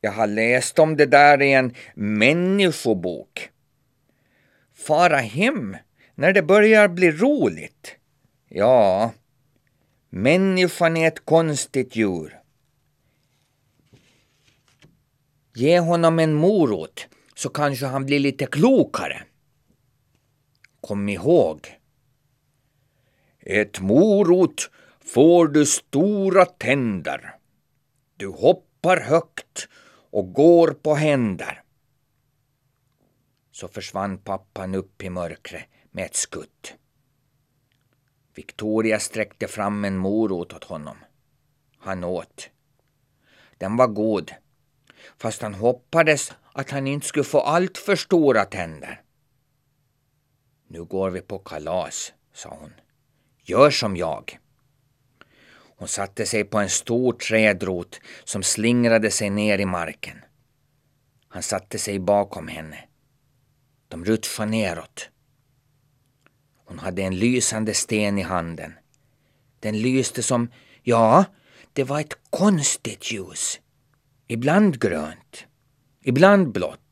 Jag 0.00 0.12
har 0.12 0.26
läst 0.26 0.78
om 0.78 0.96
det 0.96 1.06
där 1.06 1.42
i 1.42 1.52
en 1.52 1.74
människobok. 1.94 3.50
Fara 4.74 5.16
hem 5.16 5.76
när 6.14 6.32
det 6.32 6.42
börjar 6.42 6.88
bli 6.88 7.10
roligt. 7.10 7.96
Ja, 8.48 9.12
Människan 10.10 10.96
är 10.96 11.08
ett 11.08 11.24
konstigt 11.24 11.96
djur. 11.96 12.38
Ge 15.54 15.80
honom 15.80 16.18
en 16.18 16.34
morot 16.34 17.06
så 17.34 17.48
kanske 17.48 17.86
han 17.86 18.06
blir 18.06 18.18
lite 18.18 18.46
klokare. 18.46 19.22
Kom 20.88 21.08
ihåg. 21.08 21.80
Ett 23.40 23.80
morot 23.80 24.70
får 25.00 25.48
du 25.48 25.66
stora 25.66 26.44
tänder. 26.44 27.34
Du 28.16 28.26
hoppar 28.26 29.00
högt 29.00 29.68
och 30.10 30.32
går 30.32 30.70
på 30.70 30.94
händer. 30.94 31.62
Så 33.52 33.68
försvann 33.68 34.18
pappan 34.18 34.74
upp 34.74 35.02
i 35.02 35.10
mörkret 35.10 35.64
med 35.90 36.04
ett 36.04 36.16
skutt. 36.16 36.74
Victoria 38.34 39.00
sträckte 39.00 39.48
fram 39.48 39.84
en 39.84 39.96
morot 39.96 40.52
åt 40.52 40.64
honom. 40.64 40.96
Han 41.78 42.04
åt. 42.04 42.50
Den 43.58 43.76
var 43.76 43.86
god, 43.86 44.32
fast 45.18 45.42
han 45.42 45.54
hoppades 45.54 46.32
att 46.52 46.70
han 46.70 46.86
inte 46.86 47.06
skulle 47.06 47.24
få 47.24 47.40
allt 47.40 47.78
för 47.78 47.96
stora 47.96 48.44
tänder. 48.44 49.02
Nu 50.68 50.84
går 50.84 51.10
vi 51.10 51.20
på 51.20 51.38
kalas, 51.38 52.12
sa 52.32 52.56
hon. 52.60 52.72
Gör 53.42 53.70
som 53.70 53.96
jag. 53.96 54.38
Hon 55.76 55.88
satte 55.88 56.26
sig 56.26 56.44
på 56.44 56.58
en 56.58 56.68
stor 56.68 57.12
trädrot 57.12 58.00
som 58.24 58.42
slingrade 58.42 59.10
sig 59.10 59.30
ner 59.30 59.58
i 59.58 59.64
marken. 59.64 60.18
Han 61.28 61.42
satte 61.42 61.78
sig 61.78 61.98
bakom 61.98 62.48
henne. 62.48 62.84
De 63.88 64.04
rutschade 64.04 64.50
neråt. 64.50 65.08
Hon 66.64 66.78
hade 66.78 67.02
en 67.02 67.18
lysande 67.18 67.74
sten 67.74 68.18
i 68.18 68.22
handen. 68.22 68.72
Den 69.60 69.78
lyste 69.82 70.22
som, 70.22 70.50
ja, 70.82 71.24
det 71.72 71.84
var 71.84 72.00
ett 72.00 72.18
konstigt 72.30 73.12
ljus. 73.12 73.60
Ibland 74.26 74.80
grönt, 74.80 75.46
ibland 76.02 76.52
blått. 76.52 76.87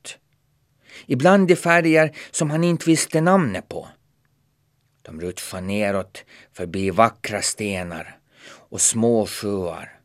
Ibland 1.06 1.50
i 1.50 1.56
färger 1.56 2.16
som 2.30 2.50
han 2.50 2.64
inte 2.64 2.90
visste 2.90 3.20
namnet 3.20 3.68
på. 3.68 3.88
De 5.02 5.20
rutschade 5.20 5.66
neråt 5.66 6.24
förbi 6.52 6.90
vackra 6.90 7.42
stenar 7.42 8.18
och 8.48 8.80
små 8.80 9.26
sjöar. 9.26 10.00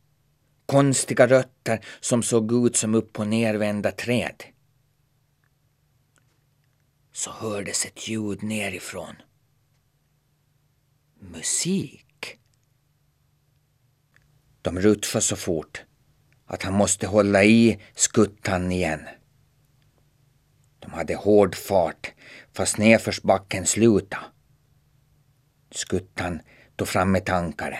Konstiga 0.65 1.27
rötter 1.27 1.85
som 1.99 2.23
såg 2.23 2.67
ut 2.67 2.75
som 2.75 2.95
upp 2.95 3.19
och 3.19 3.27
nervända 3.27 3.91
träd. 3.91 4.43
Så 7.13 7.31
hördes 7.31 7.85
ett 7.85 8.07
ljud 8.07 8.43
nerifrån. 8.43 9.15
Musik. 11.19 12.39
De 14.61 14.79
rutschade 14.79 15.21
så 15.21 15.35
fort 15.35 15.83
att 16.45 16.63
han 16.63 16.73
måste 16.73 17.07
hålla 17.07 17.43
i 17.43 17.79
skuttan 17.95 18.71
igen. 18.71 19.07
De 20.81 20.93
hade 20.93 21.15
hård 21.15 21.55
fart 21.55 22.13
fast 22.53 22.77
nedförsbacken 22.77 23.65
sluta. 23.65 24.17
Skuttan 25.71 26.41
tog 26.75 26.87
fram 26.87 27.15
ett 27.15 27.29
ankare. 27.29 27.79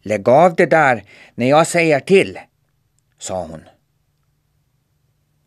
Lägg 0.00 0.28
av 0.28 0.54
det 0.54 0.66
där 0.66 1.04
när 1.34 1.46
jag 1.46 1.66
säger 1.66 2.00
till, 2.00 2.38
sa 3.18 3.46
hon. 3.46 3.62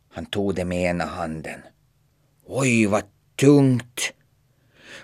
Han 0.09 0.25
tog 0.25 0.55
det 0.55 0.65
med 0.65 0.89
ena 0.89 1.05
handen. 1.05 1.61
Oj, 2.45 2.85
vad 2.85 3.03
tungt! 3.35 4.13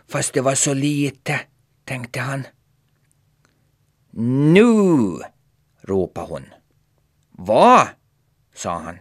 Fast 0.07 0.33
det 0.33 0.41
var 0.41 0.55
så 0.55 0.73
lite, 0.73 1.39
tänkte 1.85 2.19
han. 2.19 2.47
Nu! 4.11 5.19
ropade 5.81 6.27
hon. 6.27 6.45
Va? 7.31 7.87
sa 8.53 8.79
han. 8.79 8.97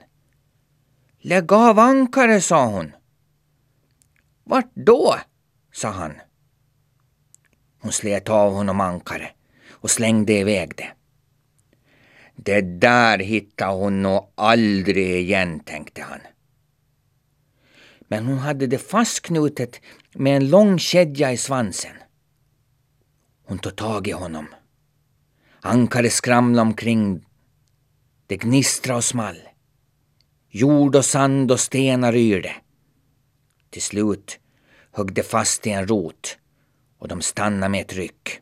Lägg 1.23 1.53
av 1.53 1.79
ankare, 1.79 2.41
sa 2.41 2.67
hon. 2.67 2.93
Vart 4.45 4.71
då? 4.75 5.17
sa 5.73 5.91
han. 5.91 6.13
Hon 7.81 7.93
slet 7.93 8.29
av 8.29 8.53
honom 8.53 8.81
ankare 8.81 9.31
och 9.71 9.91
slängde 9.91 10.33
iväg 10.33 10.73
det. 10.77 10.93
Det 12.37 12.61
där 12.61 13.19
hittar 13.19 13.73
hon 13.73 14.03
nog 14.03 14.33
aldrig 14.35 15.21
igen, 15.21 15.61
tänkte 15.61 16.03
han. 16.03 16.21
Men 18.09 18.27
hon 18.27 18.39
hade 18.39 18.67
det 18.67 18.79
fastknutet 18.79 19.81
med 20.15 20.37
en 20.37 20.49
lång 20.49 20.79
kedja 20.79 21.33
i 21.33 21.37
svansen. 21.37 21.97
Hon 23.47 23.59
tog 23.59 23.77
tag 23.77 24.09
i 24.09 24.13
honom. 24.13 24.47
Ankaret 25.61 26.13
skramlade 26.13 26.69
omkring. 26.69 27.27
Det 28.27 28.37
gnistrade 28.37 28.97
och 28.97 29.05
small. 29.05 29.50
Jord 30.53 30.97
och 30.97 31.05
sand 31.05 31.51
och 31.51 31.61
stenar 31.61 32.17
yrde. 32.17 32.55
Till 33.71 33.83
slut 33.83 34.39
högg 34.93 35.15
det 35.15 35.23
fast 35.23 35.67
i 35.67 35.71
en 35.71 35.87
rot 35.87 36.39
och 36.99 37.09
de 37.09 37.23
stannade 37.23 37.71
med 37.71 37.81
ett 37.81 37.93
ryck. 37.93 38.41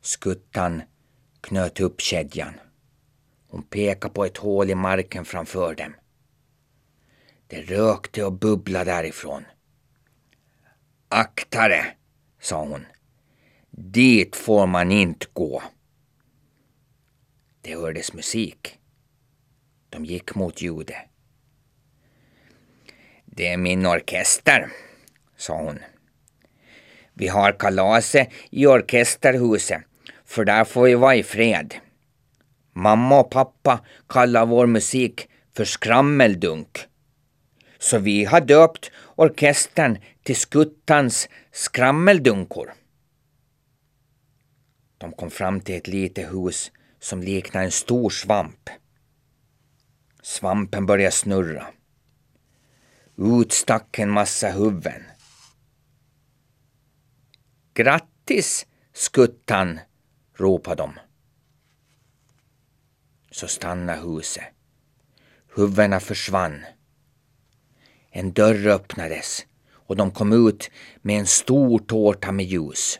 Skuttan 0.00 0.82
knöt 1.40 1.80
upp 1.80 2.00
kedjan. 2.00 2.54
Hon 3.48 3.62
pekade 3.62 4.14
på 4.14 4.24
ett 4.24 4.36
hål 4.36 4.70
i 4.70 4.74
marken 4.74 5.24
framför 5.24 5.74
dem. 5.74 5.94
Det 7.46 7.62
rökte 7.62 8.24
och 8.24 8.32
bubblade 8.32 8.90
därifrån. 8.90 9.44
Akta 11.08 11.68
dig, 11.68 11.96
sa 12.40 12.64
hon. 12.64 12.86
Dit 13.70 14.36
får 14.36 14.66
man 14.66 14.92
inte 14.92 15.26
gå. 15.32 15.62
Det 17.60 17.74
hördes 17.74 18.12
musik. 18.12 18.78
De 19.96 20.04
gick 20.04 20.34
mot 20.34 20.62
ljudet. 20.62 20.96
Det 23.24 23.48
är 23.48 23.56
min 23.56 23.86
orkester, 23.86 24.68
sa 25.36 25.56
hon. 25.56 25.78
Vi 27.14 27.28
har 27.28 27.52
kalaset 27.52 28.28
i 28.50 28.66
orkesterhuset, 28.66 29.82
för 30.24 30.44
där 30.44 30.64
får 30.64 30.82
vi 30.82 30.94
vara 30.94 31.16
i 31.16 31.22
fred. 31.22 31.74
Mamma 32.72 33.20
och 33.20 33.30
pappa 33.30 33.84
kallar 34.08 34.46
vår 34.46 34.66
musik 34.66 35.28
för 35.54 35.64
skrammeldunk. 35.64 36.78
Så 37.78 37.98
vi 37.98 38.24
har 38.24 38.40
döpt 38.40 38.90
orkestern 39.14 39.98
till 40.22 40.36
Skuttans 40.36 41.28
skrammeldunkor. 41.52 42.74
De 44.98 45.12
kom 45.12 45.30
fram 45.30 45.60
till 45.60 45.74
ett 45.74 45.88
litet 45.88 46.32
hus 46.32 46.72
som 47.00 47.22
liknade 47.22 47.64
en 47.66 47.70
stor 47.72 48.10
svamp. 48.10 48.70
Svampen 50.26 50.86
började 50.86 51.12
snurra. 51.12 51.66
Ut 53.16 53.52
stack 53.52 53.98
en 53.98 54.10
massa 54.10 54.50
huvuden. 54.50 55.02
Grattis, 57.74 58.66
Skuttan, 58.92 59.80
ropade 60.34 60.82
de. 60.82 60.92
Så 63.30 63.48
stannade 63.48 64.00
huset. 64.00 64.44
Huvudena 65.54 66.00
försvann. 66.00 66.64
En 68.10 68.32
dörr 68.32 68.66
öppnades 68.66 69.46
och 69.70 69.96
de 69.96 70.10
kom 70.10 70.48
ut 70.48 70.70
med 71.02 71.18
en 71.18 71.26
stor 71.26 71.78
tårta 71.78 72.32
med 72.32 72.46
ljus. 72.46 72.98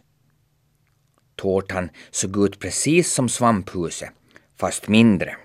Tårtan 1.37 1.91
såg 2.11 2.45
ut 2.45 2.59
precis 2.61 3.13
som 3.13 3.29
svamphuset, 3.29 4.11
fast 4.57 4.89
mindre. 4.89 5.37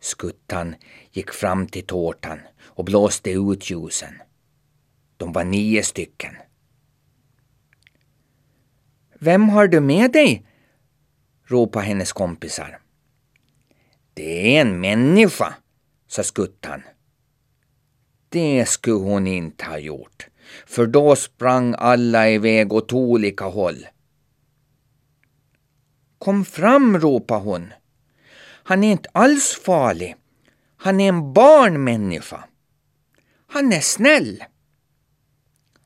Skuttan 0.00 0.74
gick 1.12 1.30
fram 1.32 1.66
till 1.66 1.86
tårtan 1.86 2.40
och 2.62 2.84
blåste 2.84 3.30
ut 3.30 3.70
ljusen. 3.70 4.14
De 5.16 5.32
var 5.32 5.44
nio 5.44 5.82
stycken. 5.82 6.36
Vem 9.18 9.48
har 9.48 9.68
du 9.68 9.80
med 9.80 10.12
dig? 10.12 10.46
ropade 11.44 11.84
hennes 11.84 12.12
kompisar. 12.12 12.80
Det 14.14 14.56
är 14.56 14.60
en 14.60 14.80
människa, 14.80 15.54
sa 16.06 16.22
Skuttan. 16.22 16.82
Det 18.28 18.68
skulle 18.68 18.96
hon 18.96 19.26
inte 19.26 19.64
ha 19.64 19.78
gjort, 19.78 20.28
för 20.66 20.86
då 20.86 21.16
sprang 21.16 21.74
alla 21.78 22.30
iväg 22.30 22.72
åt 22.72 22.92
olika 22.92 23.44
håll. 23.44 23.86
Kom 26.18 26.44
fram, 26.44 26.98
ropade 26.98 27.40
hon. 27.40 27.72
Han 28.70 28.84
är 28.84 28.92
inte 28.92 29.08
alls 29.12 29.60
farlig. 29.64 30.16
Han 30.76 31.00
är 31.00 31.08
en 31.08 31.32
barnmänniska. 31.32 32.44
Han 33.46 33.72
är 33.72 33.80
snäll. 33.80 34.44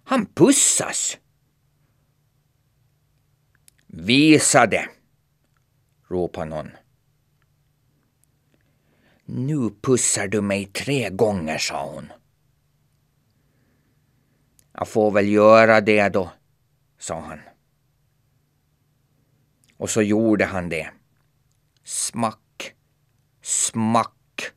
Han 0.05 0.27
pussas. 0.27 1.19
Visa 3.87 4.67
det, 4.67 4.89
ropade 6.09 6.51
någon. 6.51 6.71
Nu 9.25 9.71
pussar 9.83 10.29
du 10.29 10.41
mig 10.41 10.67
tre 10.67 11.11
gånger, 11.11 11.59
sa 11.59 11.91
hon. 11.95 12.13
Jag 14.73 14.89
får 14.89 15.11
väl 15.11 15.29
göra 15.29 15.81
det 15.81 16.09
då, 16.09 16.33
sa 16.99 17.21
han. 17.21 17.41
Och 19.77 19.91
så 19.91 20.03
gjorde 20.03 20.45
han 20.45 20.69
det. 20.69 20.91
Smack, 21.85 22.39
smack, 23.45 24.53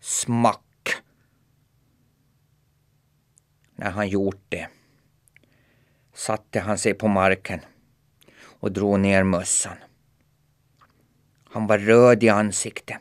smack. 0.00 0.94
När 3.76 3.90
han 3.90 4.08
gjort 4.08 4.44
det 4.48 4.68
satte 6.14 6.60
han 6.60 6.78
sig 6.78 6.94
på 6.94 7.08
marken 7.08 7.60
och 8.40 8.72
drog 8.72 9.00
ner 9.00 9.22
mössan. 9.22 9.76
Han 11.44 11.66
var 11.66 11.78
röd 11.78 12.24
i 12.24 12.28
ansiktet. 12.28 12.96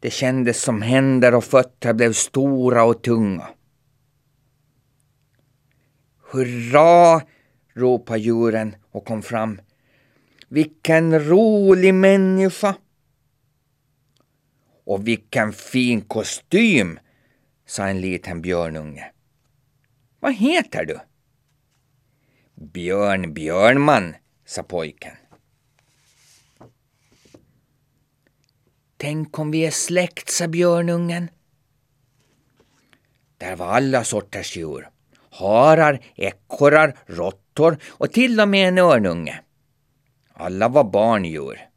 Det 0.00 0.10
kändes 0.10 0.62
som 0.62 0.82
händer 0.82 1.34
och 1.34 1.44
fötter 1.44 1.92
blev 1.92 2.12
stora 2.12 2.84
och 2.84 3.02
tunga. 3.02 3.48
Hurra! 6.32 7.22
ropade 7.74 8.18
djuren 8.20 8.76
och 8.90 9.04
kom 9.04 9.22
fram. 9.22 9.60
Vilken 10.48 11.20
rolig 11.20 11.94
människa! 11.94 12.74
Och 14.86 15.08
vilken 15.08 15.52
fin 15.52 16.00
kostym, 16.00 16.98
sa 17.66 17.88
en 17.88 18.00
liten 18.00 18.42
björnunge. 18.42 19.12
Vad 20.20 20.34
heter 20.34 20.84
du? 20.84 20.98
Björn 22.54 23.34
Björnman, 23.34 24.14
sa 24.44 24.62
pojken. 24.62 25.16
Tänk 28.96 29.38
om 29.38 29.50
vi 29.50 29.66
är 29.66 29.70
släkt, 29.70 30.30
sa 30.30 30.48
björnungen. 30.48 31.30
Där 33.38 33.56
var 33.56 33.66
alla 33.66 34.04
sorters 34.04 34.56
djur. 34.56 34.88
Harar, 35.30 36.04
ekorrar, 36.14 36.98
råttor 37.06 37.78
och 37.86 38.12
till 38.12 38.40
och 38.40 38.48
med 38.48 38.68
en 38.68 38.78
örnunge. 38.78 39.40
Alla 40.32 40.68
var 40.68 40.84
barndjur. 40.84 41.68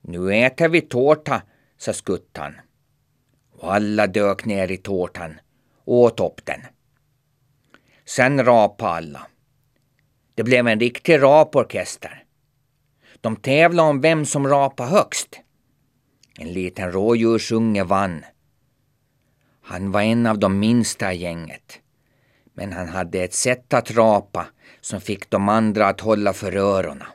Nu 0.00 0.34
äter 0.34 0.68
vi 0.68 0.80
tårta, 0.80 1.42
sa 1.78 1.92
skuttan. 1.92 2.54
Och 3.52 3.74
alla 3.74 4.06
dök 4.06 4.44
ner 4.44 4.70
i 4.70 4.76
tårtan 4.76 5.34
och 5.84 5.94
åt 5.94 6.20
upp 6.20 6.44
den. 6.44 6.60
Sen 8.04 8.44
rapade 8.44 8.90
alla. 8.90 9.26
Det 10.34 10.42
blev 10.42 10.68
en 10.68 10.80
riktig 10.80 11.22
raporkester. 11.22 12.24
De 13.20 13.36
tävlade 13.36 13.88
om 13.88 14.00
vem 14.00 14.26
som 14.26 14.48
rapade 14.48 14.90
högst. 14.90 15.40
En 16.38 16.52
liten 16.52 16.92
rådjursunge 16.92 17.84
vann. 17.84 18.24
Han 19.62 19.92
var 19.92 20.02
en 20.02 20.26
av 20.26 20.38
de 20.38 20.58
minsta 20.58 21.12
i 21.12 21.16
gänget. 21.16 21.80
Men 22.54 22.72
han 22.72 22.88
hade 22.88 23.22
ett 23.22 23.34
sätt 23.34 23.74
att 23.74 23.90
rapa 23.90 24.46
som 24.80 25.00
fick 25.00 25.30
de 25.30 25.48
andra 25.48 25.86
att 25.86 26.00
hålla 26.00 26.32
för 26.32 26.56
öronen. 26.56 27.06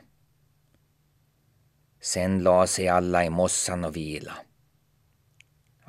Sen 2.00 2.42
la 2.42 2.66
sig 2.66 2.88
alla 2.88 3.24
i 3.24 3.30
mossan 3.30 3.84
och 3.84 3.96
vila. 3.96 4.32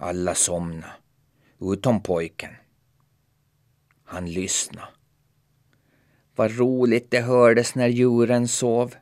Alla 0.04 0.36
somna, 0.36 0.88
utom 1.60 2.04
pojken. 2.04 2.52
Han 4.04 4.32
lyssnade. 4.32 4.88
Vad 6.36 6.58
roligt 6.58 7.12
det 7.12 7.22
hördes 7.22 7.76
när 7.76 7.88
djuren 7.88 8.48
sov. 8.48 8.96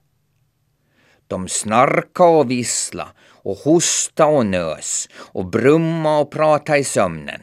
De 1.28 1.48
snarka 1.48 2.24
och 2.24 2.52
vissla 2.52 3.14
och 3.20 3.58
hosta 3.58 4.26
och 4.26 4.46
nös 4.46 5.10
och 5.16 5.46
brumma 5.46 6.20
och 6.20 6.32
prata 6.32 6.78
i 6.78 6.84
sömnen. 6.84 7.42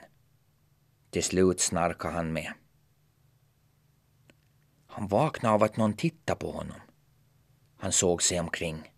Till 1.10 1.24
slut 1.24 1.60
snarkade 1.60 2.14
han 2.14 2.32
med. 2.32 2.52
Han 4.86 5.08
vaknade 5.08 5.54
av 5.54 5.62
att 5.62 5.76
någon 5.76 5.94
tittade 5.94 6.38
på 6.38 6.50
honom. 6.50 6.80
Han 7.76 7.92
såg 7.92 8.22
sig 8.22 8.40
omkring. 8.40 8.95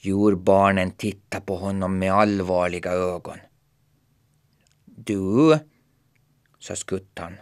Djurbarnen 0.00 0.90
tittade 0.90 1.44
på 1.44 1.56
honom 1.56 1.98
med 1.98 2.12
allvarliga 2.12 2.90
ögon. 2.90 3.38
Du, 4.84 5.58
sa 6.58 6.76
skuttan. 6.76 7.36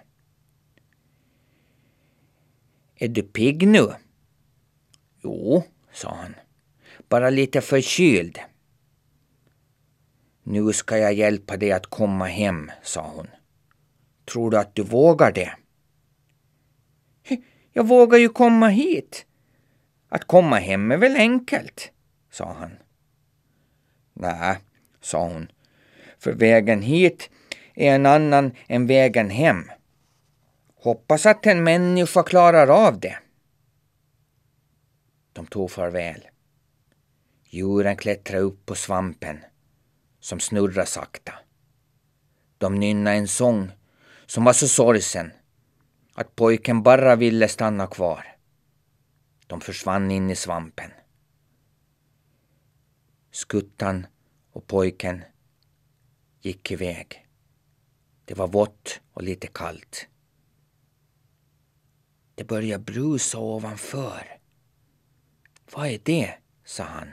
Är 2.94 3.08
du 3.08 3.22
pigg 3.22 3.68
nu? 3.68 3.88
Jo, 5.22 5.62
sa 5.92 6.14
han. 6.14 6.34
Bara 7.08 7.30
lite 7.30 7.60
förkyld. 7.60 8.38
Nu 10.42 10.72
ska 10.72 10.98
jag 10.98 11.14
hjälpa 11.14 11.56
dig 11.56 11.72
att 11.72 11.86
komma 11.86 12.24
hem, 12.24 12.70
sa 12.82 13.12
hon. 13.14 13.26
Tror 14.24 14.50
du 14.50 14.58
att 14.58 14.74
du 14.74 14.82
vågar 14.82 15.32
det? 15.32 15.56
Jag 17.72 17.86
vågar 17.86 18.18
ju 18.18 18.28
komma 18.28 18.68
hit. 18.68 19.26
Att 20.08 20.24
komma 20.24 20.58
hem 20.58 20.90
är 20.90 20.96
väl 20.96 21.16
enkelt, 21.16 21.92
sa 22.36 22.52
han. 22.52 22.76
Nej, 24.12 24.58
sa 25.00 25.28
hon, 25.28 25.48
för 26.18 26.32
vägen 26.32 26.82
hit 26.82 27.30
är 27.74 27.94
en 27.94 28.06
annan 28.06 28.52
än 28.66 28.86
vägen 28.86 29.30
hem. 29.30 29.70
Hoppas 30.74 31.26
att 31.26 31.46
en 31.46 31.64
människa 31.64 32.22
klarar 32.22 32.68
av 32.86 33.00
det. 33.00 33.18
De 35.32 35.46
tog 35.46 35.70
farväl. 35.70 36.28
Djuren 37.44 37.96
klättrade 37.96 38.42
upp 38.42 38.66
på 38.66 38.74
svampen 38.74 39.44
som 40.20 40.40
snurrade 40.40 40.86
sakta. 40.86 41.32
De 42.58 42.74
nynnade 42.74 43.16
en 43.16 43.28
sång 43.28 43.70
som 44.26 44.44
var 44.44 44.52
så 44.52 44.68
sorgsen 44.68 45.32
att 46.14 46.36
pojken 46.36 46.82
bara 46.82 47.16
ville 47.16 47.48
stanna 47.48 47.86
kvar. 47.86 48.36
De 49.46 49.60
försvann 49.60 50.10
in 50.10 50.30
i 50.30 50.36
svampen. 50.36 50.90
Skuttan 53.36 54.06
och 54.50 54.66
pojken 54.66 55.24
gick 56.40 56.70
iväg. 56.70 57.26
Det 58.24 58.34
var 58.34 58.48
vått 58.48 59.00
och 59.12 59.22
lite 59.22 59.46
kallt. 59.46 60.08
Det 62.34 62.44
började 62.44 62.84
brusa 62.84 63.38
ovanför. 63.38 64.38
Vad 65.72 65.86
är 65.86 66.00
det? 66.02 66.38
sa 66.64 66.84
han. 66.84 67.08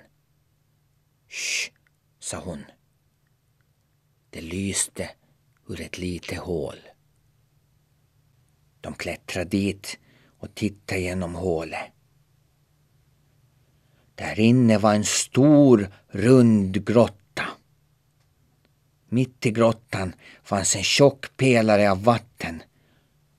Sch, 1.27 1.71
sa 2.19 2.39
hon. 2.39 2.63
Det 4.29 4.41
lyste 4.41 5.09
ur 5.67 5.81
ett 5.81 5.97
litet 5.97 6.39
hål. 6.39 6.77
De 8.81 8.93
klättrade 8.93 9.49
dit 9.49 9.99
och 10.37 10.55
tittade 10.55 11.01
genom 11.01 11.35
hålet. 11.35 11.92
Där 14.15 14.39
inne 14.39 14.77
var 14.77 14.93
en 14.93 15.05
stor 15.05 15.89
rund 16.07 16.85
grotta. 16.87 17.43
Mitt 19.09 19.45
i 19.45 19.51
grottan 19.51 20.13
fanns 20.43 20.75
en 20.75 20.83
tjock 20.83 21.37
pelare 21.37 21.91
av 21.91 22.03
vatten 22.03 22.63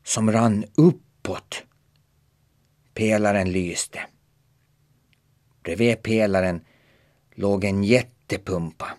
som 0.04 0.32
rann 0.32 0.64
uppåt. 0.74 1.62
Pelaren 2.94 3.52
lyste. 3.52 4.00
Bredvid 5.62 6.02
pelaren 6.02 6.60
låg 7.34 7.64
en 7.64 7.84
jättepumpa. 7.84 8.90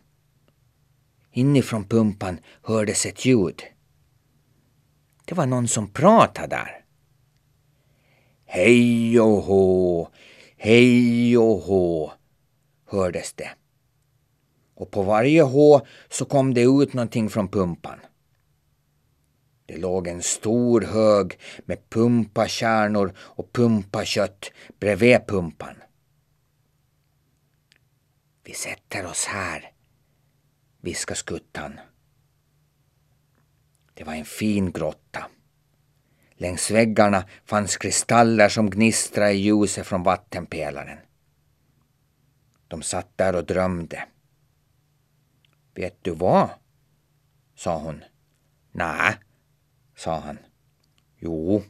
Inifrån 1.32 1.84
pumpan 1.84 2.40
hördes 2.64 3.06
ett 3.06 3.26
ljud. 3.26 3.64
Det 5.26 5.36
var 5.36 5.46
någon 5.46 5.68
som 5.68 5.90
pratade 5.90 6.48
där. 6.48 6.82
Hej 8.46 9.20
och 9.20 9.44
hå, 9.44 10.10
hej 10.66 11.38
och 11.38 11.60
hå, 11.60 12.14
hördes 12.86 13.34
det. 13.34 13.50
Och 14.76 14.92
på 14.92 15.04
varje 15.04 15.42
hå 15.42 15.86
så 16.10 16.26
kom 16.26 16.54
det 16.54 16.62
ut 16.62 16.94
någonting 16.94 17.30
från 17.30 17.48
pumpan. 17.48 18.00
Det 19.66 19.78
låg 19.78 20.08
en 20.08 20.22
stor 20.22 20.82
hög 20.82 21.40
med 21.66 21.90
pumpakärnor 21.90 23.14
och 23.18 23.54
pumpakött 23.54 24.52
bredvid 24.80 25.28
pumpan. 25.28 25.76
Vi 28.44 28.54
sätter 28.54 29.06
oss 29.06 29.26
här, 29.26 29.72
viskade 30.82 31.18
skuttan. 31.18 31.80
Det 33.94 34.04
var 34.04 34.14
en 34.14 34.26
fin 34.26 34.72
grotta. 34.72 35.26
Längs 36.38 36.72
väggarna 36.72 37.26
fanns 37.46 37.78
kristaller 37.78 38.50
som 38.50 38.70
gnistrade 38.70 39.32
i 39.32 39.38
ljuset 39.38 39.88
från 39.88 40.04
vattenpelaren. 40.04 40.98
De 42.68 42.82
satt 42.82 43.18
där 43.18 43.36
och 43.36 43.46
drömde. 43.46 44.04
Vet 45.76 46.04
du 46.04 46.12
vad? 46.12 46.50
sa 47.56 47.78
hon. 47.78 48.04
Nej, 48.72 49.16
sa 49.96 50.20
han. 50.20 50.38
Jo, 51.20 51.64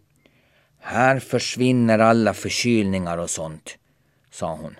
här 0.79 1.19
försvinner 1.19 1.99
alla 1.99 2.33
förkylningar 2.33 3.17
och 3.17 3.29
sånt, 3.29 3.77
sa 4.29 4.55
hon. 4.55 4.75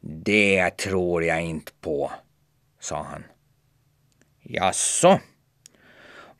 Det 0.00 0.70
tror 0.70 1.24
jag 1.24 1.42
inte 1.42 1.72
på, 1.80 2.12
sa 2.80 3.02
han. 3.02 3.24
Jaså? 4.42 5.20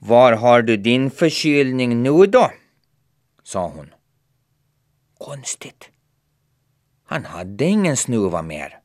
Var 0.07 0.33
har 0.33 0.63
du 0.63 0.77
din 0.77 1.11
förkylning 1.11 2.03
nu 2.03 2.27
då? 2.27 2.51
sa 3.43 3.69
hon. 3.69 3.95
Konstigt. 5.19 5.91
Han 7.05 7.25
hade 7.25 7.65
ingen 7.65 7.97
snuva 7.97 8.43
mer. 8.43 8.81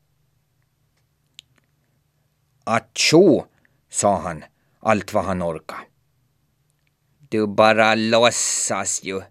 Attjo, 2.64 3.46
sa 3.88 4.18
han 4.20 4.44
allt 4.80 5.12
vad 5.12 5.24
han 5.24 5.42
orkade. 5.42 5.80
Du 7.18 7.46
bara 7.46 7.94
låtsas 7.94 9.02
ju, 9.02 9.22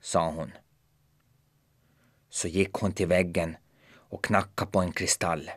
sa 0.00 0.30
hon. 0.30 0.52
Så 2.30 2.48
gick 2.48 2.72
hon 2.72 2.92
till 2.92 3.06
väggen 3.06 3.56
och 3.94 4.24
knackade 4.24 4.70
på 4.70 4.80
en 4.80 4.92
kristall. 4.92 5.50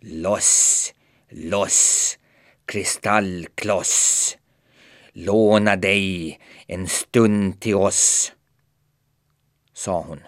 Loss, 0.00 0.94
loss, 1.28 2.18
kristallkloss. 2.70 4.36
Låna 5.12 5.76
dig 5.76 6.40
en 6.66 6.86
stund 6.86 7.60
till 7.60 7.74
oss, 7.74 8.32
sa 9.72 10.02
hon. 10.02 10.20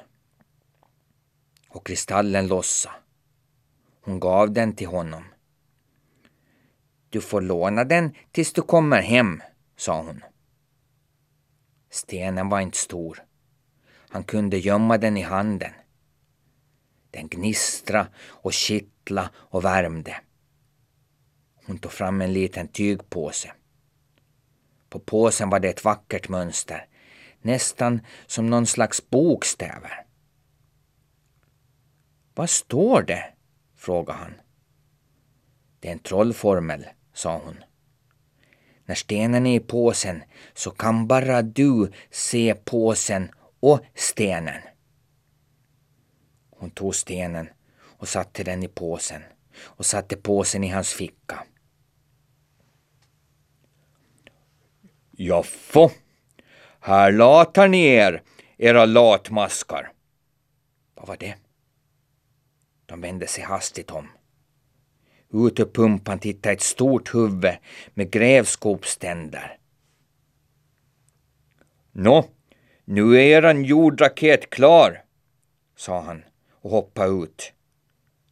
Och 1.69 1.87
kristallen 1.87 2.47
lossa. 2.47 2.91
Hon 4.05 4.21
gav 4.21 4.53
den 4.53 4.77
till 4.77 4.87
honom. 4.87 5.25
Du 7.11 7.21
får 7.21 7.41
låna 7.41 7.85
den 7.85 8.15
tills 8.33 8.53
du 8.53 8.63
kommer 8.63 9.03
hem, 9.03 9.43
sa 9.77 10.03
hon. 10.03 10.25
Stenen 11.91 12.49
var 12.49 12.61
inte 12.61 12.79
stor. 12.79 13.25
Han 14.09 14.25
kunde 14.25 14.59
gömma 14.59 14.99
den 14.99 15.17
i 15.17 15.23
handen. 15.23 15.73
Den 17.11 17.29
gnistra 17.29 18.07
och 18.27 18.53
kittla 18.53 19.31
och 19.35 19.65
värmde. 19.65 20.17
Hon 21.67 21.79
tog 21.79 21.93
fram 21.93 22.21
en 22.21 22.33
liten 22.33 22.69
tygpåse. 22.69 23.53
På 24.89 24.99
påsen 24.99 25.51
var 25.51 25.61
det 25.61 25.69
ett 25.69 25.85
vackert 25.85 26.29
mönster, 26.29 26.87
nästan 27.41 28.01
som 28.27 28.51
någon 28.51 28.67
slags 28.67 29.11
bokstäver. 29.11 30.07
Vad 32.35 32.51
står 32.51 33.03
det? 33.03 33.25
frågade 33.77 34.19
han. 34.19 34.35
Det 35.81 35.89
är 35.89 35.93
en 35.93 35.99
trollformel, 35.99 36.87
sa 37.13 37.39
hon. 37.39 37.57
När 38.85 38.95
stenen 38.95 39.47
är 39.47 39.57
i 39.57 39.61
påsen 39.61 40.23
så 40.55 40.71
kan 40.71 41.07
bara 41.07 41.43
du 41.43 41.93
se 42.11 42.55
påsen 42.55 43.31
och 43.61 43.81
stenen. 43.95 44.61
Hon 46.51 46.71
tog 46.71 46.95
stenen 46.95 47.49
och 47.83 48.09
satte 48.09 48.45
den 48.45 48.63
i 48.63 48.69
påsen 48.69 49.23
och 49.61 49.87
satte 49.87 50.17
påsen 50.17 50.65
i 50.65 50.69
hans 50.69 50.93
ficka. 50.93 51.45
Jaffå, 55.27 55.91
här 56.81 57.13
latar 57.13 57.69
ni 57.69 57.85
er, 57.85 58.23
era 58.57 58.85
latmaskar. 58.85 59.93
Vad 60.95 61.09
var 61.09 61.17
det? 61.17 61.35
De 62.87 63.01
vände 63.01 63.27
sig 63.27 63.45
hastigt 63.45 63.91
om. 63.91 64.09
Ut 65.33 65.61
ur 65.61 65.65
pumpan 65.65 66.19
tittade 66.19 66.53
ett 66.53 66.63
stort 66.63 67.15
huvud 67.15 67.57
med 67.95 68.11
grävskopständer. 68.11 69.59
Nå, 71.93 72.25
nu 72.85 73.15
är 73.15 73.21
eran 73.21 73.65
jordraket 73.65 74.51
klar, 74.51 75.05
sa 75.77 76.01
han 76.01 76.25
och 76.51 76.71
hoppade 76.71 77.25
ut. 77.25 77.53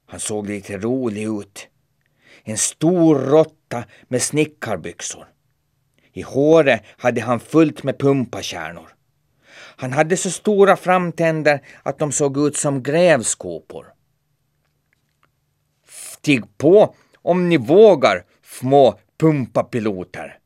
Han 0.07 0.21
såg 0.21 0.47
lite 0.47 0.79
rolig 0.79 1.41
ut. 1.41 1.69
En 2.45 2.59
stor 2.59 3.19
råtta 3.19 3.85
med 4.09 4.23
snickarbyxor. 4.23 5.27
I 6.13 6.23
håret 6.23 6.83
hade 6.97 7.21
han 7.21 7.41
fullt 7.41 7.83
med 7.83 7.99
pumpakärnor. 7.99 8.95
Han 9.53 9.93
hade 9.93 10.17
så 10.17 10.31
stora 10.31 10.77
framtänder 10.77 11.61
att 11.83 11.99
de 11.99 12.13
såg 12.13 12.39
ut 12.39 12.57
som 12.57 12.83
grävskopor. 12.83 13.87
Stig 15.89 16.59
på 16.59 16.95
om 17.15 17.49
ni 17.49 17.57
vågar, 17.57 18.25
små 18.43 18.99
pumpapiloter, 19.19 20.39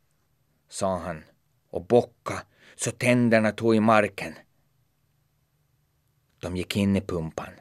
sa 0.69 0.99
han 0.99 1.23
och 1.71 1.87
bocka 1.87 2.43
så 2.77 2.91
tänderna 2.91 3.53
tog 3.53 3.77
i 3.77 3.81
marken. 3.81 4.35
De 6.41 6.57
gick 6.57 6.77
in 6.77 6.97
i 6.97 7.01
pumpan. 7.01 7.53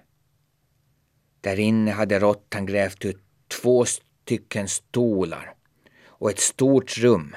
Där 1.42 1.60
inne 1.60 1.92
hade 1.92 2.20
råttan 2.20 2.66
grävt 2.66 3.06
ut 3.06 3.24
två 3.48 3.86
stycken 3.86 4.68
stolar 4.68 5.54
och 6.06 6.30
ett 6.30 6.40
stort 6.40 6.98
rum. 6.98 7.36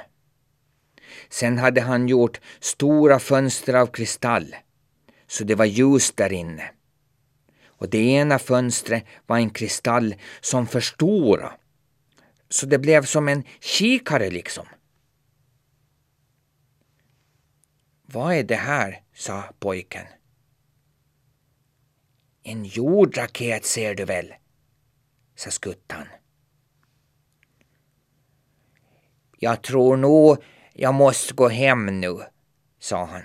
Sen 1.29 1.59
hade 1.59 1.81
han 1.81 2.09
gjort 2.09 2.41
stora 2.61 3.19
fönster 3.19 3.75
av 3.75 3.87
kristall, 3.87 4.57
så 5.27 5.45
det 5.45 5.55
var 5.55 5.65
ljus 5.65 6.13
där 6.13 6.33
inne. 6.33 6.71
Och 7.67 7.89
det 7.89 7.99
ena 7.99 8.39
fönstret 8.39 9.05
var 9.27 9.37
en 9.37 9.51
kristall 9.51 10.15
som 10.41 10.67
förstora, 10.67 11.53
så 12.49 12.67
det 12.67 12.79
blev 12.79 13.05
som 13.05 13.29
en 13.29 13.45
kikare 13.61 14.31
liksom. 14.31 14.67
Vad 18.03 18.35
är 18.35 18.43
det 18.43 18.57
här? 18.57 19.03
sa 19.15 19.45
pojken. 19.59 20.07
En 22.43 22.65
jordraket 22.65 23.65
ser 23.65 23.95
du 23.95 24.05
väl, 24.05 24.35
sa 25.37 25.51
skuttan. 25.51 26.07
Jag 29.39 29.63
tror 29.63 29.97
nog 29.97 30.43
jag 30.79 30.95
måste 30.95 31.35
gå 31.35 31.49
hem 31.49 32.01
nu, 32.01 32.23
sa 32.79 33.05
han. 33.05 33.23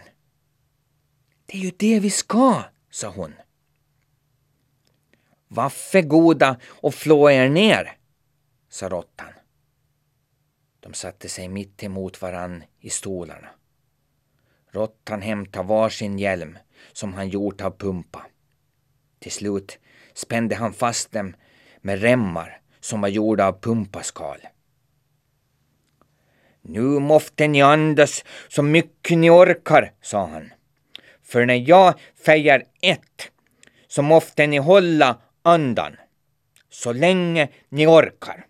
Det 1.46 1.58
är 1.58 1.62
ju 1.62 1.72
det 1.78 2.00
vi 2.00 2.10
ska, 2.10 2.64
sa 2.90 3.10
hon. 3.10 3.34
Vaffe 5.48 6.02
goda 6.02 6.60
och 6.66 6.94
flå 6.94 7.30
er 7.30 7.50
ner, 7.50 7.98
sa 8.70 8.90
råttan. 8.90 9.34
De 10.80 10.94
satte 10.94 11.30
sig 11.30 11.48
mitt 11.48 11.84
emot 11.84 12.22
varann 12.22 12.64
i 12.80 12.90
stolarna. 12.90 13.50
Råttan 14.72 15.22
hämtade 15.22 15.68
varsin 15.68 16.20
hjälm 16.20 16.58
som 16.94 17.14
han 17.14 17.30
gjort 17.30 17.62
av 17.62 17.78
pumpa. 17.78 18.26
Till 19.20 19.32
slut 19.32 19.80
spände 20.14 20.56
han 20.56 20.74
fast 20.74 21.12
dem 21.12 21.36
med 21.82 22.02
remmar 22.02 22.62
som 22.80 23.02
var 23.02 23.10
gjorda 23.10 23.48
av 23.48 23.60
pumpaskal. 23.62 24.40
Nu 26.62 26.82
måste 26.82 27.47
ni 27.47 27.62
andas 27.62 28.24
så 28.47 28.63
mycket 28.63 29.17
ni 29.17 29.30
orkar, 29.30 29.93
sa 30.02 30.26
han. 30.26 30.52
För 31.24 31.45
när 31.45 31.69
jag 31.69 32.00
fejar 32.26 32.63
ett 32.82 33.32
så 33.88 34.02
måste 34.02 34.47
ni 34.47 34.58
hålla 34.58 35.21
andan 35.41 35.95
så 36.69 36.93
länge 36.93 37.50
ni 37.69 37.88
orkar. 37.88 38.45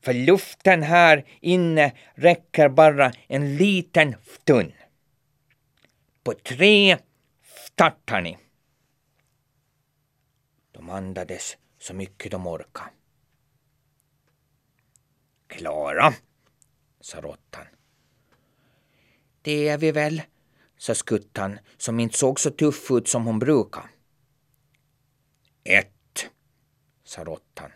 För 0.00 0.12
luften 0.14 0.82
här 0.82 1.24
inne 1.40 1.92
räcker 2.14 2.68
bara 2.68 3.12
en 3.26 3.56
liten 3.56 4.14
stund. 4.22 4.72
På 6.24 6.32
tre 6.32 6.98
startar 7.44 8.20
ni. 8.20 8.38
De 10.72 10.90
andades 10.90 11.56
så 11.78 11.94
mycket 11.94 12.30
de 12.30 12.46
orkade. 12.46 12.90
Klara, 15.46 16.14
sa 17.02 17.20
råttan. 17.20 17.66
Det 19.42 19.68
är 19.68 19.78
vi 19.78 19.92
väl, 19.92 20.22
sa 20.76 20.94
skuttan 20.94 21.58
som 21.76 22.00
inte 22.00 22.18
såg 22.18 22.40
så 22.40 22.50
tuff 22.50 22.90
ut 22.90 23.08
som 23.08 23.26
hon 23.26 23.38
brukar. 23.38 23.90
Ett, 25.64 26.30
sa 27.04 27.24
råttan 27.24 27.70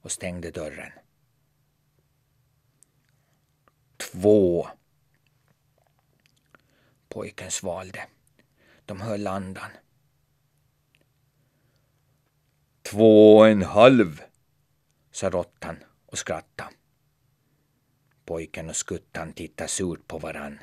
och 0.00 0.12
stängde 0.12 0.50
dörren. 0.50 0.92
Två. 3.96 4.68
Pojken 7.08 7.50
svalde. 7.50 8.06
De 8.84 9.00
höll 9.00 9.26
andan. 9.26 9.70
Två 12.82 13.36
och 13.36 13.48
en 13.48 13.62
halv, 13.62 14.22
sa 15.10 15.30
råttan 15.30 15.76
och 16.06 16.18
skrattade. 16.18 16.79
Pojken 18.30 18.68
och 18.68 18.76
skuttan 18.76 19.32
tittar 19.32 19.66
surt 19.66 20.08
på 20.08 20.18
varann. 20.18 20.58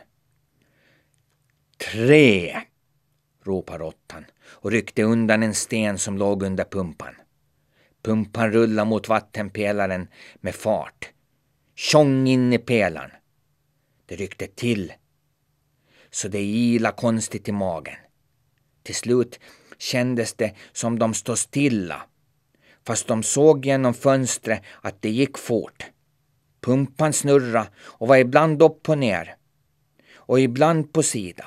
Tre, 1.77 2.61
Ropar 3.43 3.79
råttan 3.79 4.25
och 4.43 4.71
ryckte 4.71 5.03
undan 5.03 5.43
en 5.43 5.53
sten 5.53 5.97
som 5.97 6.17
låg 6.17 6.43
under 6.43 6.63
pumpan. 6.63 7.15
Pumpan 8.01 8.51
rullar 8.51 8.85
mot 8.85 9.09
vattenpelaren 9.09 10.07
med 10.35 10.55
fart. 10.55 11.11
Tjong 11.75 12.27
in 12.27 12.53
i 12.53 12.57
pelaren. 12.57 13.11
Det 14.05 14.15
ryckte 14.15 14.47
till 14.47 14.93
så 16.11 16.27
det 16.27 16.41
ila 16.41 16.91
konstigt 16.91 17.49
i 17.49 17.51
magen. 17.51 17.95
Till 18.83 18.95
slut 18.95 19.39
kändes 19.77 20.33
det 20.33 20.55
som 20.71 20.99
de 20.99 21.13
stod 21.13 21.37
stilla 21.37 22.01
fast 22.85 23.07
de 23.07 23.23
såg 23.23 23.65
genom 23.65 23.93
fönstret 23.93 24.61
att 24.81 25.01
det 25.01 25.09
gick 25.09 25.37
fort. 25.37 25.91
Pumpan 26.67 27.13
snurra 27.13 27.67
och 27.77 28.07
var 28.07 28.17
ibland 28.17 28.61
upp 28.61 28.89
och 28.89 28.97
ner 28.97 29.35
och 30.15 30.39
ibland 30.39 30.93
på 30.93 31.03
sida. 31.03 31.45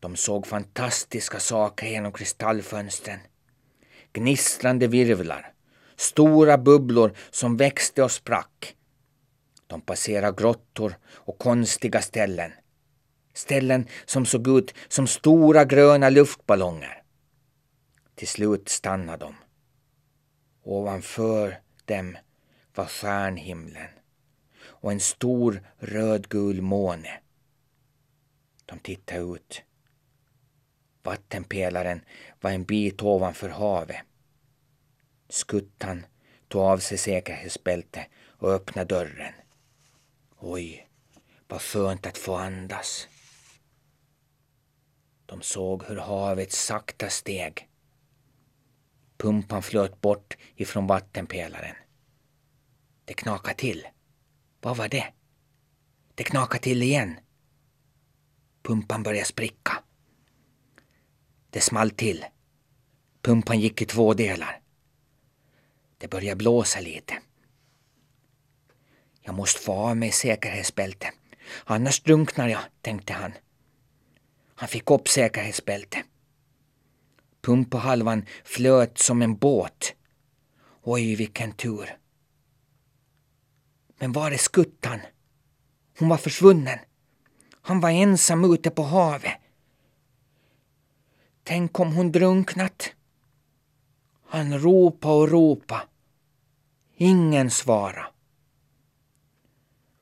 De 0.00 0.16
såg 0.16 0.46
fantastiska 0.46 1.40
saker 1.40 1.86
genom 1.86 2.12
kristallfönstren. 2.12 3.18
Gnistrande 4.12 4.86
virvlar, 4.86 5.52
stora 5.96 6.58
bubblor 6.58 7.12
som 7.30 7.56
växte 7.56 8.02
och 8.02 8.10
sprack. 8.10 8.76
De 9.66 9.80
passerade 9.80 10.42
grottor 10.42 10.98
och 11.08 11.38
konstiga 11.38 12.02
ställen. 12.02 12.52
Ställen 13.34 13.86
som 14.04 14.26
såg 14.26 14.48
ut 14.48 14.74
som 14.88 15.06
stora 15.06 15.64
gröna 15.64 16.10
luftballonger. 16.10 17.02
Till 18.14 18.28
slut 18.28 18.68
stannade 18.68 19.24
de. 19.24 19.34
Ovanför 20.62 21.58
dem 21.84 22.16
var 22.76 22.86
stjärnhimlen 22.86 23.90
och 24.64 24.92
en 24.92 25.00
stor 25.00 25.62
rödgul 25.78 26.62
måne. 26.62 27.20
De 28.66 28.78
tittade 28.78 29.20
ut. 29.20 29.62
Vattenpelaren 31.02 32.00
var 32.40 32.50
en 32.50 32.64
bit 32.64 33.02
ovanför 33.02 33.48
havet. 33.48 34.02
Skuttan 35.28 36.06
tog 36.48 36.62
av 36.62 36.78
sig 36.78 36.98
säkerhetsbältet 36.98 38.06
och 38.26 38.52
öppnade 38.52 38.94
dörren. 38.94 39.34
Oj, 40.38 40.88
vad 41.48 41.62
skönt 41.62 42.06
att 42.06 42.18
få 42.18 42.34
andas. 42.34 43.08
De 45.26 45.42
såg 45.42 45.84
hur 45.84 45.96
havet 45.96 46.52
sakta 46.52 47.08
steg. 47.08 47.68
Pumpan 49.16 49.62
flöt 49.62 50.00
bort 50.00 50.36
ifrån 50.56 50.86
vattenpelaren. 50.86 51.76
Det 53.06 53.14
knakade 53.14 53.54
till. 53.54 53.86
Vad 54.60 54.76
var 54.76 54.88
det? 54.88 55.12
Det 56.14 56.24
knakade 56.24 56.62
till 56.62 56.82
igen. 56.82 57.16
Pumpan 58.62 59.02
började 59.02 59.26
spricka. 59.26 59.82
Det 61.50 61.60
small 61.60 61.90
till. 61.90 62.24
Pumpan 63.22 63.60
gick 63.60 63.82
i 63.82 63.86
två 63.86 64.14
delar. 64.14 64.60
Det 65.98 66.08
började 66.08 66.36
blåsa 66.36 66.80
lite. 66.80 67.18
Jag 69.20 69.34
måste 69.34 69.60
få 69.60 69.72
av 69.72 69.96
mig 69.96 70.12
säkerhetsbältet. 70.12 71.14
Annars 71.64 72.02
drunknar 72.02 72.48
jag, 72.48 72.62
tänkte 72.80 73.12
han. 73.12 73.32
Han 74.54 74.68
fick 74.68 74.90
upp 74.90 75.08
säkerhetsbältet. 75.08 76.04
Pumpahalvan 77.40 78.26
flöt 78.44 78.98
som 78.98 79.22
en 79.22 79.36
båt. 79.36 79.94
Oj, 80.82 81.14
vilken 81.14 81.52
tur. 81.52 81.98
Men 83.98 84.12
var 84.12 84.30
är 84.30 84.36
skuttan? 84.36 85.00
Hon 85.98 86.08
var 86.08 86.16
försvunnen. 86.16 86.78
Han 87.62 87.80
var 87.80 87.90
ensam 87.90 88.52
ute 88.54 88.70
på 88.70 88.82
havet. 88.82 89.40
Tänk 91.42 91.80
om 91.80 91.92
hon 91.92 92.12
drunknat? 92.12 92.92
Han 94.28 94.58
ropa 94.58 95.14
och 95.14 95.28
ropa. 95.28 95.88
Ingen 96.96 97.50
svara. 97.50 98.06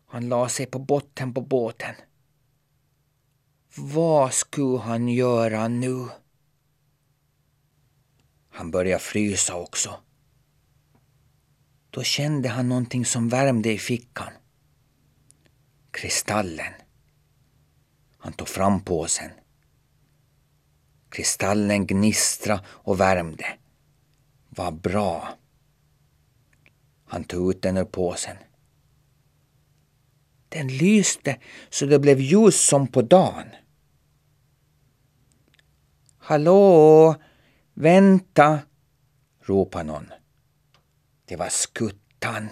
Han 0.07 0.28
la 0.28 0.48
sig 0.48 0.66
på 0.66 0.78
botten 0.78 1.35
på 1.35 1.40
båten. 1.40 1.94
Vad 3.76 4.35
skulle 4.35 4.78
han 4.78 5.09
göra 5.09 5.68
nu? 5.68 6.09
Han 8.50 8.70
började 8.70 9.02
frysa 9.02 9.54
också. 9.54 10.03
Då 11.94 12.02
kände 12.02 12.48
han 12.48 12.68
någonting 12.68 13.04
som 13.04 13.28
värmde 13.28 13.72
i 13.72 13.78
fickan. 13.78 14.33
Kristallen. 15.90 16.72
Han 18.18 18.33
tog 18.33 18.48
fram 18.48 18.80
påsen. 18.80 19.30
Kristallen 21.09 21.87
gnistra 21.87 22.61
och 22.66 23.00
värmde. 23.00 23.46
Vad 24.48 24.74
bra. 24.74 25.28
Han 27.04 27.24
tog 27.24 27.50
ut 27.50 27.62
den 27.62 27.76
ur 27.76 27.85
påsen. 27.85 28.37
Den 30.48 30.68
lyste 30.68 31.40
så 31.70 31.87
det 31.87 31.98
blev 31.98 32.20
ljus 32.20 32.66
som 32.66 32.87
på 32.87 33.02
dagen. 33.02 33.48
Hallå, 36.18 37.14
vänta, 37.74 38.59
ropade 39.40 39.85
någon. 39.85 40.23
Det 41.24 41.37
var 41.37 41.48
skuttan. 41.48 42.48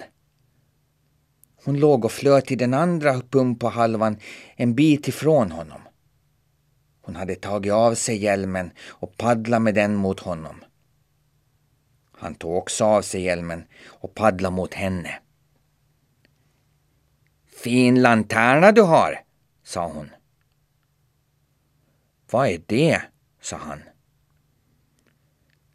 Hon 1.64 1.80
låg 1.80 2.04
och 2.04 2.12
flöt 2.12 2.50
i 2.50 2.56
den 2.56 2.74
andra 2.74 3.20
pumpahalvan 3.20 4.16
en 4.56 4.74
bit 4.74 5.08
ifrån 5.08 5.52
honom. 5.52 5.80
Hon 7.02 7.16
hade 7.16 7.35
tagit 7.35 7.72
av 7.72 7.94
sig 7.94 8.16
hjälmen 8.16 8.70
och 8.88 9.16
paddlat 9.16 9.62
med 9.62 9.74
den 9.74 9.94
mot 9.94 10.20
honom. 10.20 10.64
Han 12.12 12.35
tog 12.35 12.56
också 12.56 12.85
av 12.85 13.02
sig 13.02 13.22
hjälmen 13.22 13.64
och 13.87 14.14
paddlade 14.14 14.56
mot 14.56 14.74
henne. 14.74 15.20
Fin 17.62 18.02
lanterna 18.02 18.72
du 18.72 18.82
har, 18.82 19.20
sa 19.62 19.88
hon. 19.88 20.11
Vad 22.30 22.48
är 22.48 22.62
det? 22.66 23.02
sa 23.40 23.56
han. 23.56 23.82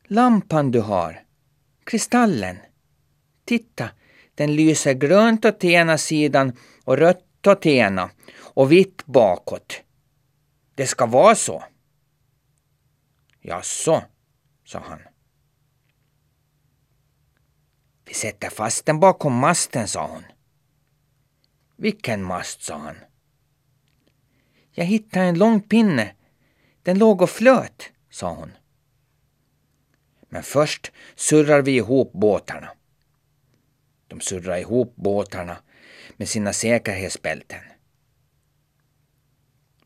Lampan 0.03 0.71
du 0.71 0.81
har, 0.81 1.23
kristallen. 1.83 2.57
Titta, 3.47 3.89
den 4.35 4.55
lyser 4.55 4.93
grönt 4.93 5.45
åt 5.45 5.63
ena 5.63 5.97
sidan 5.97 6.57
och 6.83 6.97
rött 6.97 7.47
åt 7.47 7.65
ena 7.65 8.09
och 8.39 8.71
vitt 8.71 9.05
bakåt. 9.05 9.81
Det 10.75 10.87
ska 10.87 11.05
vara 11.05 11.35
så. 11.35 11.63
Jaså, 13.41 14.03
sa 14.65 14.79
han. 14.79 14.99
Vi 18.05 18.13
sätter 18.13 18.49
fast 18.49 18.85
den 18.85 18.99
bakom 18.99 19.33
masten, 19.33 19.87
sa 19.87 20.07
hon. 20.07 20.23
Vilken 21.75 22.23
mast, 22.23 22.63
sa 22.63 22.77
han. 22.77 22.95
Jag 24.71 24.85
hittade 24.85 25.25
en 25.25 25.37
lång 25.37 25.61
pinne. 25.61 26.15
Den 26.83 26.99
låg 26.99 27.21
och 27.21 27.29
flöt, 27.29 27.89
sa 28.09 28.33
hon. 28.33 28.51
Men 30.29 30.43
först 30.43 30.91
surrar 31.15 31.61
vi 31.61 31.71
ihop 31.71 32.11
båtarna. 32.13 32.76
De 34.07 34.21
surrade 34.21 34.59
ihop 34.59 34.95
båtarna 34.95 35.57
med 36.17 36.29
sina 36.29 36.53
säkerhetsbälten. 36.53 37.61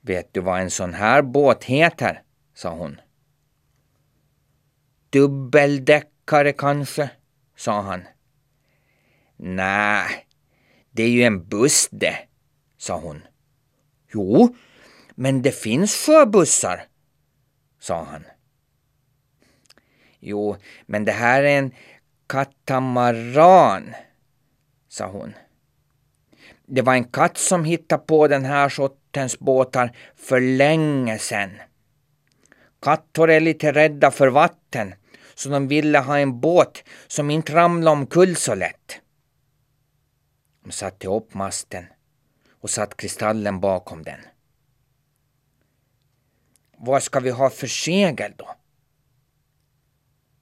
Vet 0.01 0.34
du 0.34 0.41
vad 0.41 0.62
en 0.62 0.71
sån 0.71 0.93
här 0.93 1.21
båt 1.21 1.63
heter? 1.63 2.21
sa 2.53 2.69
hon. 2.69 3.01
Dubbeldäckare 5.10 6.53
kanske, 6.53 7.10
sa 7.55 7.81
han. 7.81 8.03
Nej, 9.38 10.27
det 10.91 11.03
är 11.03 11.10
ju 11.10 11.23
en 11.23 11.47
buss 11.47 11.89
det, 11.91 12.17
sa 12.77 12.99
hon. 12.99 13.21
Jo, 14.13 14.55
men 15.15 15.41
det 15.41 15.51
finns 15.51 15.95
sjöbussar, 15.95 16.84
sa 17.79 18.03
han. 18.03 18.23
Jo, 20.19 20.57
men 20.86 21.05
det 21.05 21.12
här 21.12 21.43
är 21.43 21.57
en 21.57 21.71
katamaran, 22.27 23.93
sa 24.91 25.08
hon. 25.08 25.34
Det 26.65 26.82
var 26.82 26.93
en 26.93 27.04
katt 27.04 27.38
som 27.38 27.65
hittade 27.65 28.04
på 28.06 28.27
den 28.27 28.45
här 28.45 28.69
sortens 28.69 29.39
båtar 29.39 29.97
för 30.15 30.41
länge 30.41 31.17
sedan. 31.17 31.51
Katter 32.82 33.27
är 33.27 33.39
lite 33.39 33.71
rädda 33.71 34.12
för 34.12 34.27
vatten, 34.27 34.93
så 35.36 35.49
de 35.49 35.67
ville 35.67 35.99
ha 35.99 36.19
en 36.19 36.39
båt 36.39 36.84
som 37.08 37.30
inte 37.30 37.54
ramlade 37.54 37.97
omkull 37.97 38.36
så 38.36 38.56
lätt. 38.56 39.01
De 40.63 40.72
satte 40.72 41.07
upp 41.07 41.34
masten 41.34 41.86
och 42.51 42.70
satt 42.70 42.97
kristallen 42.97 43.59
bakom 43.59 44.03
den. 44.03 44.20
Vad 46.78 47.03
ska 47.03 47.20
vi 47.20 47.30
ha 47.30 47.49
för 47.49 47.68
segel 47.68 48.34
då? 48.38 48.55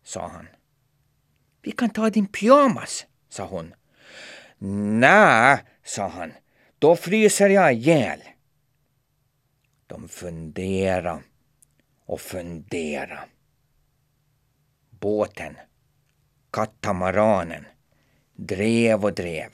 sa 0.04 0.28
han. 0.28 0.48
Vi 1.62 1.72
kan 1.72 1.90
ta 1.90 2.10
din 2.10 2.28
pyjamas, 2.28 3.06
sa 3.30 3.46
hon. 3.46 3.74
Nä, 4.62 5.60
sa 5.84 6.08
han. 6.08 6.34
Då 6.80 6.96
fryser 6.96 7.50
jag 7.50 7.74
ihjäl. 7.74 8.24
De 9.88 10.08
fundera 10.08 11.24
och 12.06 12.22
fundera. 12.22 13.20
Båten, 14.90 15.58
katamaranen, 16.52 17.66
drev 18.34 19.06
och 19.06 19.14
drev. 19.14 19.50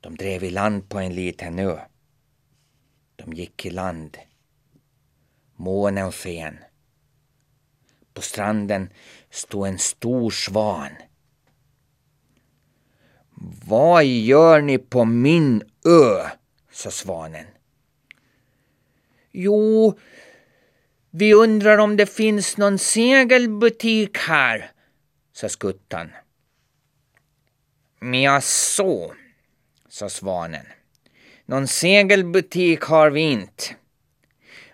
De 0.00 0.16
drev 0.16 0.44
i 0.44 0.50
land 0.50 0.88
på 0.88 0.98
en 0.98 1.14
liten 1.14 1.58
ö. 1.58 1.78
De 3.16 3.32
gick 3.32 3.66
i 3.66 3.70
land. 3.70 4.18
Månen 5.56 6.12
sken. 6.12 6.58
På 8.14 8.22
stranden 8.22 8.90
stod 9.30 9.66
en 9.66 9.78
stor 9.78 10.30
svan. 10.30 10.90
Vad 13.66 14.04
gör 14.04 14.60
ni 14.60 14.78
på 14.78 15.04
min 15.04 15.62
ö? 15.84 16.26
sa 16.72 16.90
svanen. 16.90 17.46
Jo, 19.32 19.98
Vi 21.10 21.34
undrar 21.34 21.78
om 21.78 21.96
det 21.96 22.06
finns 22.06 22.56
någon 22.56 22.78
segelbutik 22.78 24.18
här, 24.18 24.70
sa 25.32 25.48
skuttan. 25.48 26.10
Men 28.00 28.42
så, 28.42 29.14
sa 29.88 30.08
svanen. 30.08 30.66
Någon 31.46 31.66
segelbutik 31.66 32.80
har 32.80 33.10
vi 33.10 33.20
inte. 33.20 33.64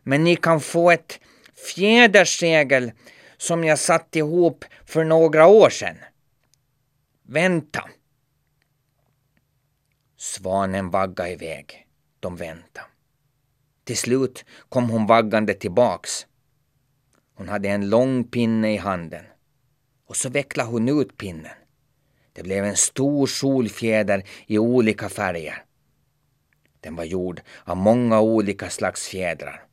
Men 0.02 0.24
ni 0.24 0.36
kan 0.36 0.60
få 0.60 0.90
ett 0.90 1.20
fjädersegel 1.74 2.92
som 3.36 3.64
jag 3.64 3.78
satt 3.78 4.16
ihop 4.16 4.64
för 4.84 5.04
några 5.04 5.46
år 5.46 5.70
sedan. 5.70 5.96
Vänta. 7.26 7.84
Svanen 10.24 10.90
vaggade 10.90 11.32
iväg. 11.32 11.86
De 12.20 12.36
väntade. 12.36 12.86
Till 13.84 13.96
slut 13.96 14.44
kom 14.68 14.90
hon 14.90 15.06
vaggande 15.06 15.54
tillbaks. 15.54 16.26
Hon 17.34 17.48
hade 17.48 17.68
en 17.68 17.88
lång 17.88 18.24
pinne 18.24 18.74
i 18.74 18.76
handen. 18.76 19.24
Och 20.06 20.16
så 20.16 20.28
vecklade 20.28 20.70
hon 20.70 21.00
ut 21.00 21.16
pinnen. 21.16 21.56
Det 22.32 22.42
blev 22.42 22.64
en 22.64 22.76
stor 22.76 23.26
solfjäder 23.26 24.28
i 24.46 24.58
olika 24.58 25.08
färger. 25.08 25.64
Den 26.80 26.96
var 26.96 27.04
gjord 27.04 27.40
av 27.64 27.76
många 27.76 28.20
olika 28.20 28.70
slags 28.70 29.08
fjädrar. 29.08 29.66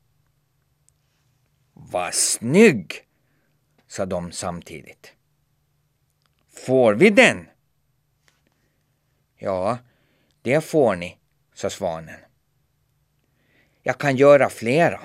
Vad 1.74 2.14
snygg! 2.14 3.08
sa 3.88 4.06
de 4.06 4.32
samtidigt. 4.32 5.14
Får 6.50 6.94
vi 6.94 7.10
den? 7.10 7.48
Ja, 9.38 9.78
det 10.42 10.62
får 10.62 10.96
ni, 10.96 11.18
sa 11.54 11.70
svanen. 11.70 12.20
Jag 13.84 13.98
kan 13.98 14.16
göra 14.16 14.50
flera. 14.50 15.00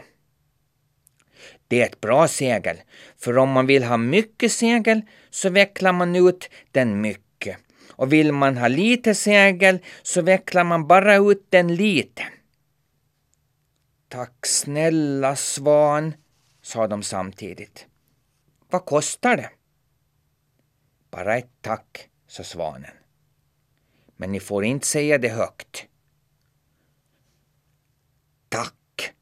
Det 1.68 1.82
är 1.82 1.87
ett 1.87 2.01
bra 2.01 2.28
segel, 2.28 2.76
för 3.16 3.39
om 3.39 3.51
man 3.51 3.66
vill 3.66 3.84
ha 3.84 3.97
mycket 3.97 4.53
segel 4.53 5.03
så 5.30 5.51
vecklar 5.51 5.93
man 5.93 6.16
ut 6.16 6.51
den 6.70 7.01
mycket. 7.01 7.59
Och 7.91 8.12
vill 8.12 8.32
man 8.32 8.57
ha 8.57 8.68
lite 8.68 9.14
segel 9.14 9.78
så 10.03 10.22
vecklar 10.22 10.64
man 10.64 10.87
bara 10.87 11.16
ut 11.16 11.47
den 11.51 11.74
lite. 11.74 12.22
Tack 14.09 14.47
snälla 14.47 15.37
svan, 15.37 16.14
sa 16.62 16.87
de 16.87 17.03
samtidigt. 17.03 17.87
Vad 18.70 18.84
kostar 18.84 19.37
det? 19.37 19.51
Bara 21.11 21.37
ett 21.37 21.51
tack, 21.61 22.09
sa 22.26 22.43
svanen. 22.43 22.91
Men 24.16 24.32
ni 24.32 24.40
får 24.40 24.64
inte 24.64 24.86
säga 24.86 25.18
det 25.18 25.28
högt. 25.28 25.86
Tack, 28.48 29.14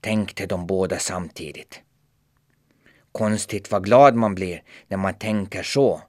tänkte 0.00 0.46
de 0.46 0.66
båda 0.66 0.98
samtidigt. 0.98 1.80
Konstigt 3.12 3.70
vad 3.70 3.84
glad 3.84 4.14
man 4.14 4.34
blir 4.34 4.62
när 4.88 4.96
man 4.96 5.14
tänker 5.14 5.62
så, 5.62 6.02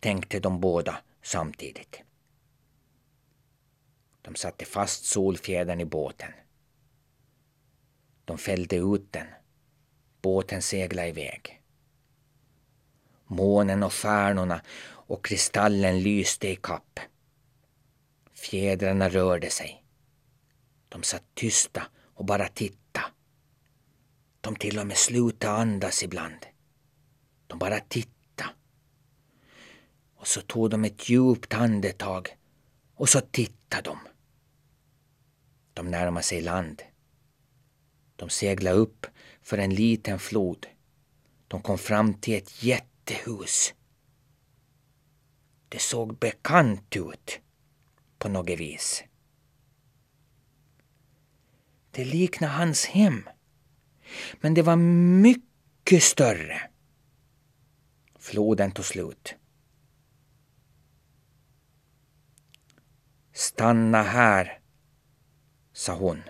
tänkte 0.00 0.40
de 0.40 0.60
båda 0.60 0.98
samtidigt. 1.22 2.02
De 4.22 4.34
satte 4.34 4.64
fast 4.64 5.04
solfjädern 5.04 5.80
i 5.80 5.84
båten. 5.84 6.32
De 8.24 8.38
fällde 8.38 8.76
ut 8.76 9.12
den. 9.12 9.26
Båten 10.22 10.62
seglade 10.62 11.08
iväg. 11.08 11.62
Månen 13.24 13.82
och 13.82 13.92
stjärnorna 13.92 14.60
och 15.10 15.24
kristallen 15.24 16.02
lyste 16.02 16.48
i 16.48 16.56
kapp. 16.56 17.00
Fjädrarna 18.32 19.08
rörde 19.08 19.50
sig. 19.50 19.84
De 20.88 21.02
satt 21.02 21.34
tysta 21.34 21.82
och 22.14 22.24
bara 22.24 22.48
tittade. 22.48 23.06
De 24.40 24.56
till 24.56 24.78
och 24.78 24.86
med 24.86 24.96
slutade 24.96 25.52
andas 25.52 26.02
ibland. 26.02 26.46
De 27.46 27.58
bara 27.58 27.80
tittade. 27.80 28.50
Och 30.14 30.26
så 30.26 30.40
tog 30.40 30.70
de 30.70 30.84
ett 30.84 31.08
djupt 31.08 31.54
andetag 31.54 32.36
och 32.94 33.08
så 33.08 33.20
tittade 33.20 33.82
de. 33.82 33.98
De 35.74 35.90
närmade 35.90 36.24
sig 36.24 36.40
land. 36.40 36.82
De 38.16 38.28
seglade 38.28 38.76
upp 38.76 39.06
för 39.42 39.58
en 39.58 39.74
liten 39.74 40.18
flod. 40.18 40.66
De 41.48 41.62
kom 41.62 41.78
fram 41.78 42.14
till 42.14 42.34
ett 42.34 42.62
jättehus. 42.62 43.74
Det 45.70 45.78
såg 45.78 46.18
bekant 46.18 46.96
ut 46.96 47.40
på 48.18 48.28
något 48.28 48.60
vis. 48.60 49.04
Det 51.90 52.04
liknade 52.04 52.52
hans 52.52 52.86
hem. 52.86 53.28
Men 54.40 54.54
det 54.54 54.62
var 54.62 54.76
mycket 54.76 56.02
större. 56.02 56.70
Floden 58.18 58.72
tog 58.72 58.84
slut. 58.84 59.34
Stanna 63.32 64.02
här, 64.02 64.60
sa 65.72 65.94
hon. 65.94 66.22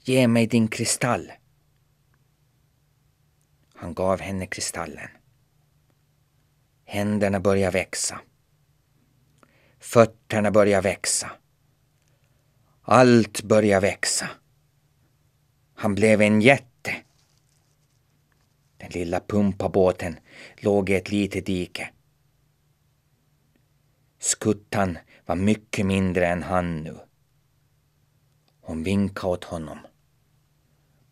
Ge 0.00 0.28
mig 0.28 0.46
din 0.46 0.68
kristall. 0.68 1.32
Han 3.74 3.94
gav 3.94 4.20
henne 4.20 4.46
kristallen. 4.46 5.17
Händerna 6.90 7.40
börjar 7.40 7.70
växa. 7.70 8.20
Fötterna 9.78 10.50
börjar 10.50 10.82
växa. 10.82 11.30
Allt 12.82 13.42
börjar 13.42 13.80
växa. 13.80 14.28
Han 15.74 15.94
blev 15.94 16.20
en 16.20 16.40
jätte. 16.40 16.96
Den 18.76 18.90
lilla 18.90 19.20
pumpabåten 19.20 20.18
låg 20.56 20.90
i 20.90 20.94
ett 20.94 21.10
litet 21.10 21.46
dike. 21.46 21.90
Skuttan 24.18 24.98
var 25.26 25.36
mycket 25.36 25.86
mindre 25.86 26.26
än 26.26 26.42
han 26.42 26.82
nu. 26.82 26.98
Hon 28.60 28.82
vinkade 28.82 29.32
åt 29.32 29.44
honom. 29.44 29.78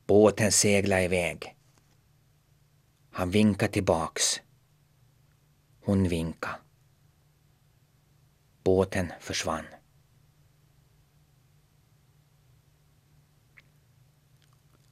Båten 0.07 0.53
seglade 0.53 1.03
iväg. 1.03 1.57
Han 3.11 3.31
vinkade 3.31 3.72
tillbaks. 3.72 4.41
Hon 5.87 6.09
vinkade. 6.09 6.55
Båten 8.62 9.12
försvann. 9.20 9.64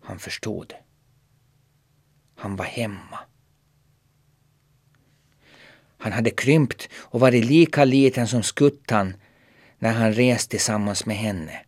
Han 0.01 0.19
förstod. 0.19 0.75
Han 2.37 2.57
var 2.57 2.65
hemma. 2.65 3.19
Han 5.99 6.13
hade 6.13 6.31
krympt 6.31 6.89
och 6.95 7.21
varit 7.21 7.45
lika 7.45 7.85
liten 7.85 8.29
som 8.29 8.43
skuttan 8.43 9.15
när 9.79 9.93
han 9.93 10.13
rest 10.13 10.51
tillsammans 10.51 11.07
med 11.07 11.17
henne. 11.17 11.65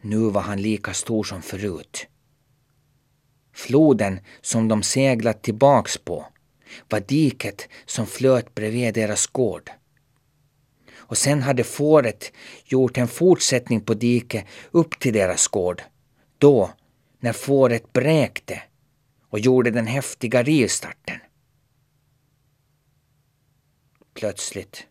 Nu 0.00 0.30
var 0.30 0.42
han 0.42 0.62
lika 0.62 0.94
stor 0.94 1.24
som 1.24 1.42
förut. 1.42 2.06
Floden 3.52 4.20
som 4.40 4.68
de 4.68 4.82
seglat 4.82 5.42
tillbaks 5.42 5.98
på 5.98 6.26
var 6.88 7.00
diket 7.00 7.68
som 7.86 8.06
flöt 8.06 8.54
bredvid 8.54 8.94
deras 8.94 9.26
gård. 9.26 9.70
Och 10.96 11.18
sen 11.18 11.42
hade 11.42 11.64
fåret 11.64 12.32
gjort 12.64 12.98
en 12.98 13.08
fortsättning 13.08 13.80
på 13.80 13.94
diket 13.94 14.44
upp 14.70 14.98
till 15.00 15.12
deras 15.12 15.48
gård. 15.48 15.82
Då, 16.38 16.70
när 17.18 17.32
fåret 17.32 17.92
bräkte 17.92 18.62
och 19.28 19.38
gjorde 19.38 19.70
den 19.70 19.86
häftiga 19.86 20.42
rivstarten. 20.42 21.18
Plötsligt 24.14 24.86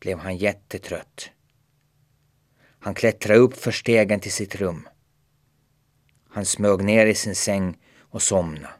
blev 0.00 0.18
han 0.18 0.36
jättetrött. 0.36 1.30
Han 2.78 2.94
klättrade 2.94 3.38
upp 3.38 3.56
för 3.56 3.70
stegen 3.70 4.20
till 4.20 4.32
sitt 4.32 4.54
rum. 4.54 4.88
Han 6.30 6.44
smög 6.44 6.82
ner 6.82 7.06
i 7.06 7.14
sin 7.14 7.34
säng 7.34 7.78
och 7.98 8.22
somnade. 8.22 8.77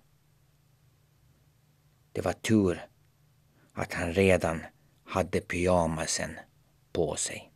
Det 2.19 2.25
var 2.25 2.33
tur 2.33 2.87
att 3.73 3.93
han 3.93 4.13
redan 4.13 4.63
hade 5.05 5.41
pyjamasen 5.41 6.31
på 6.93 7.17
sig. 7.17 7.48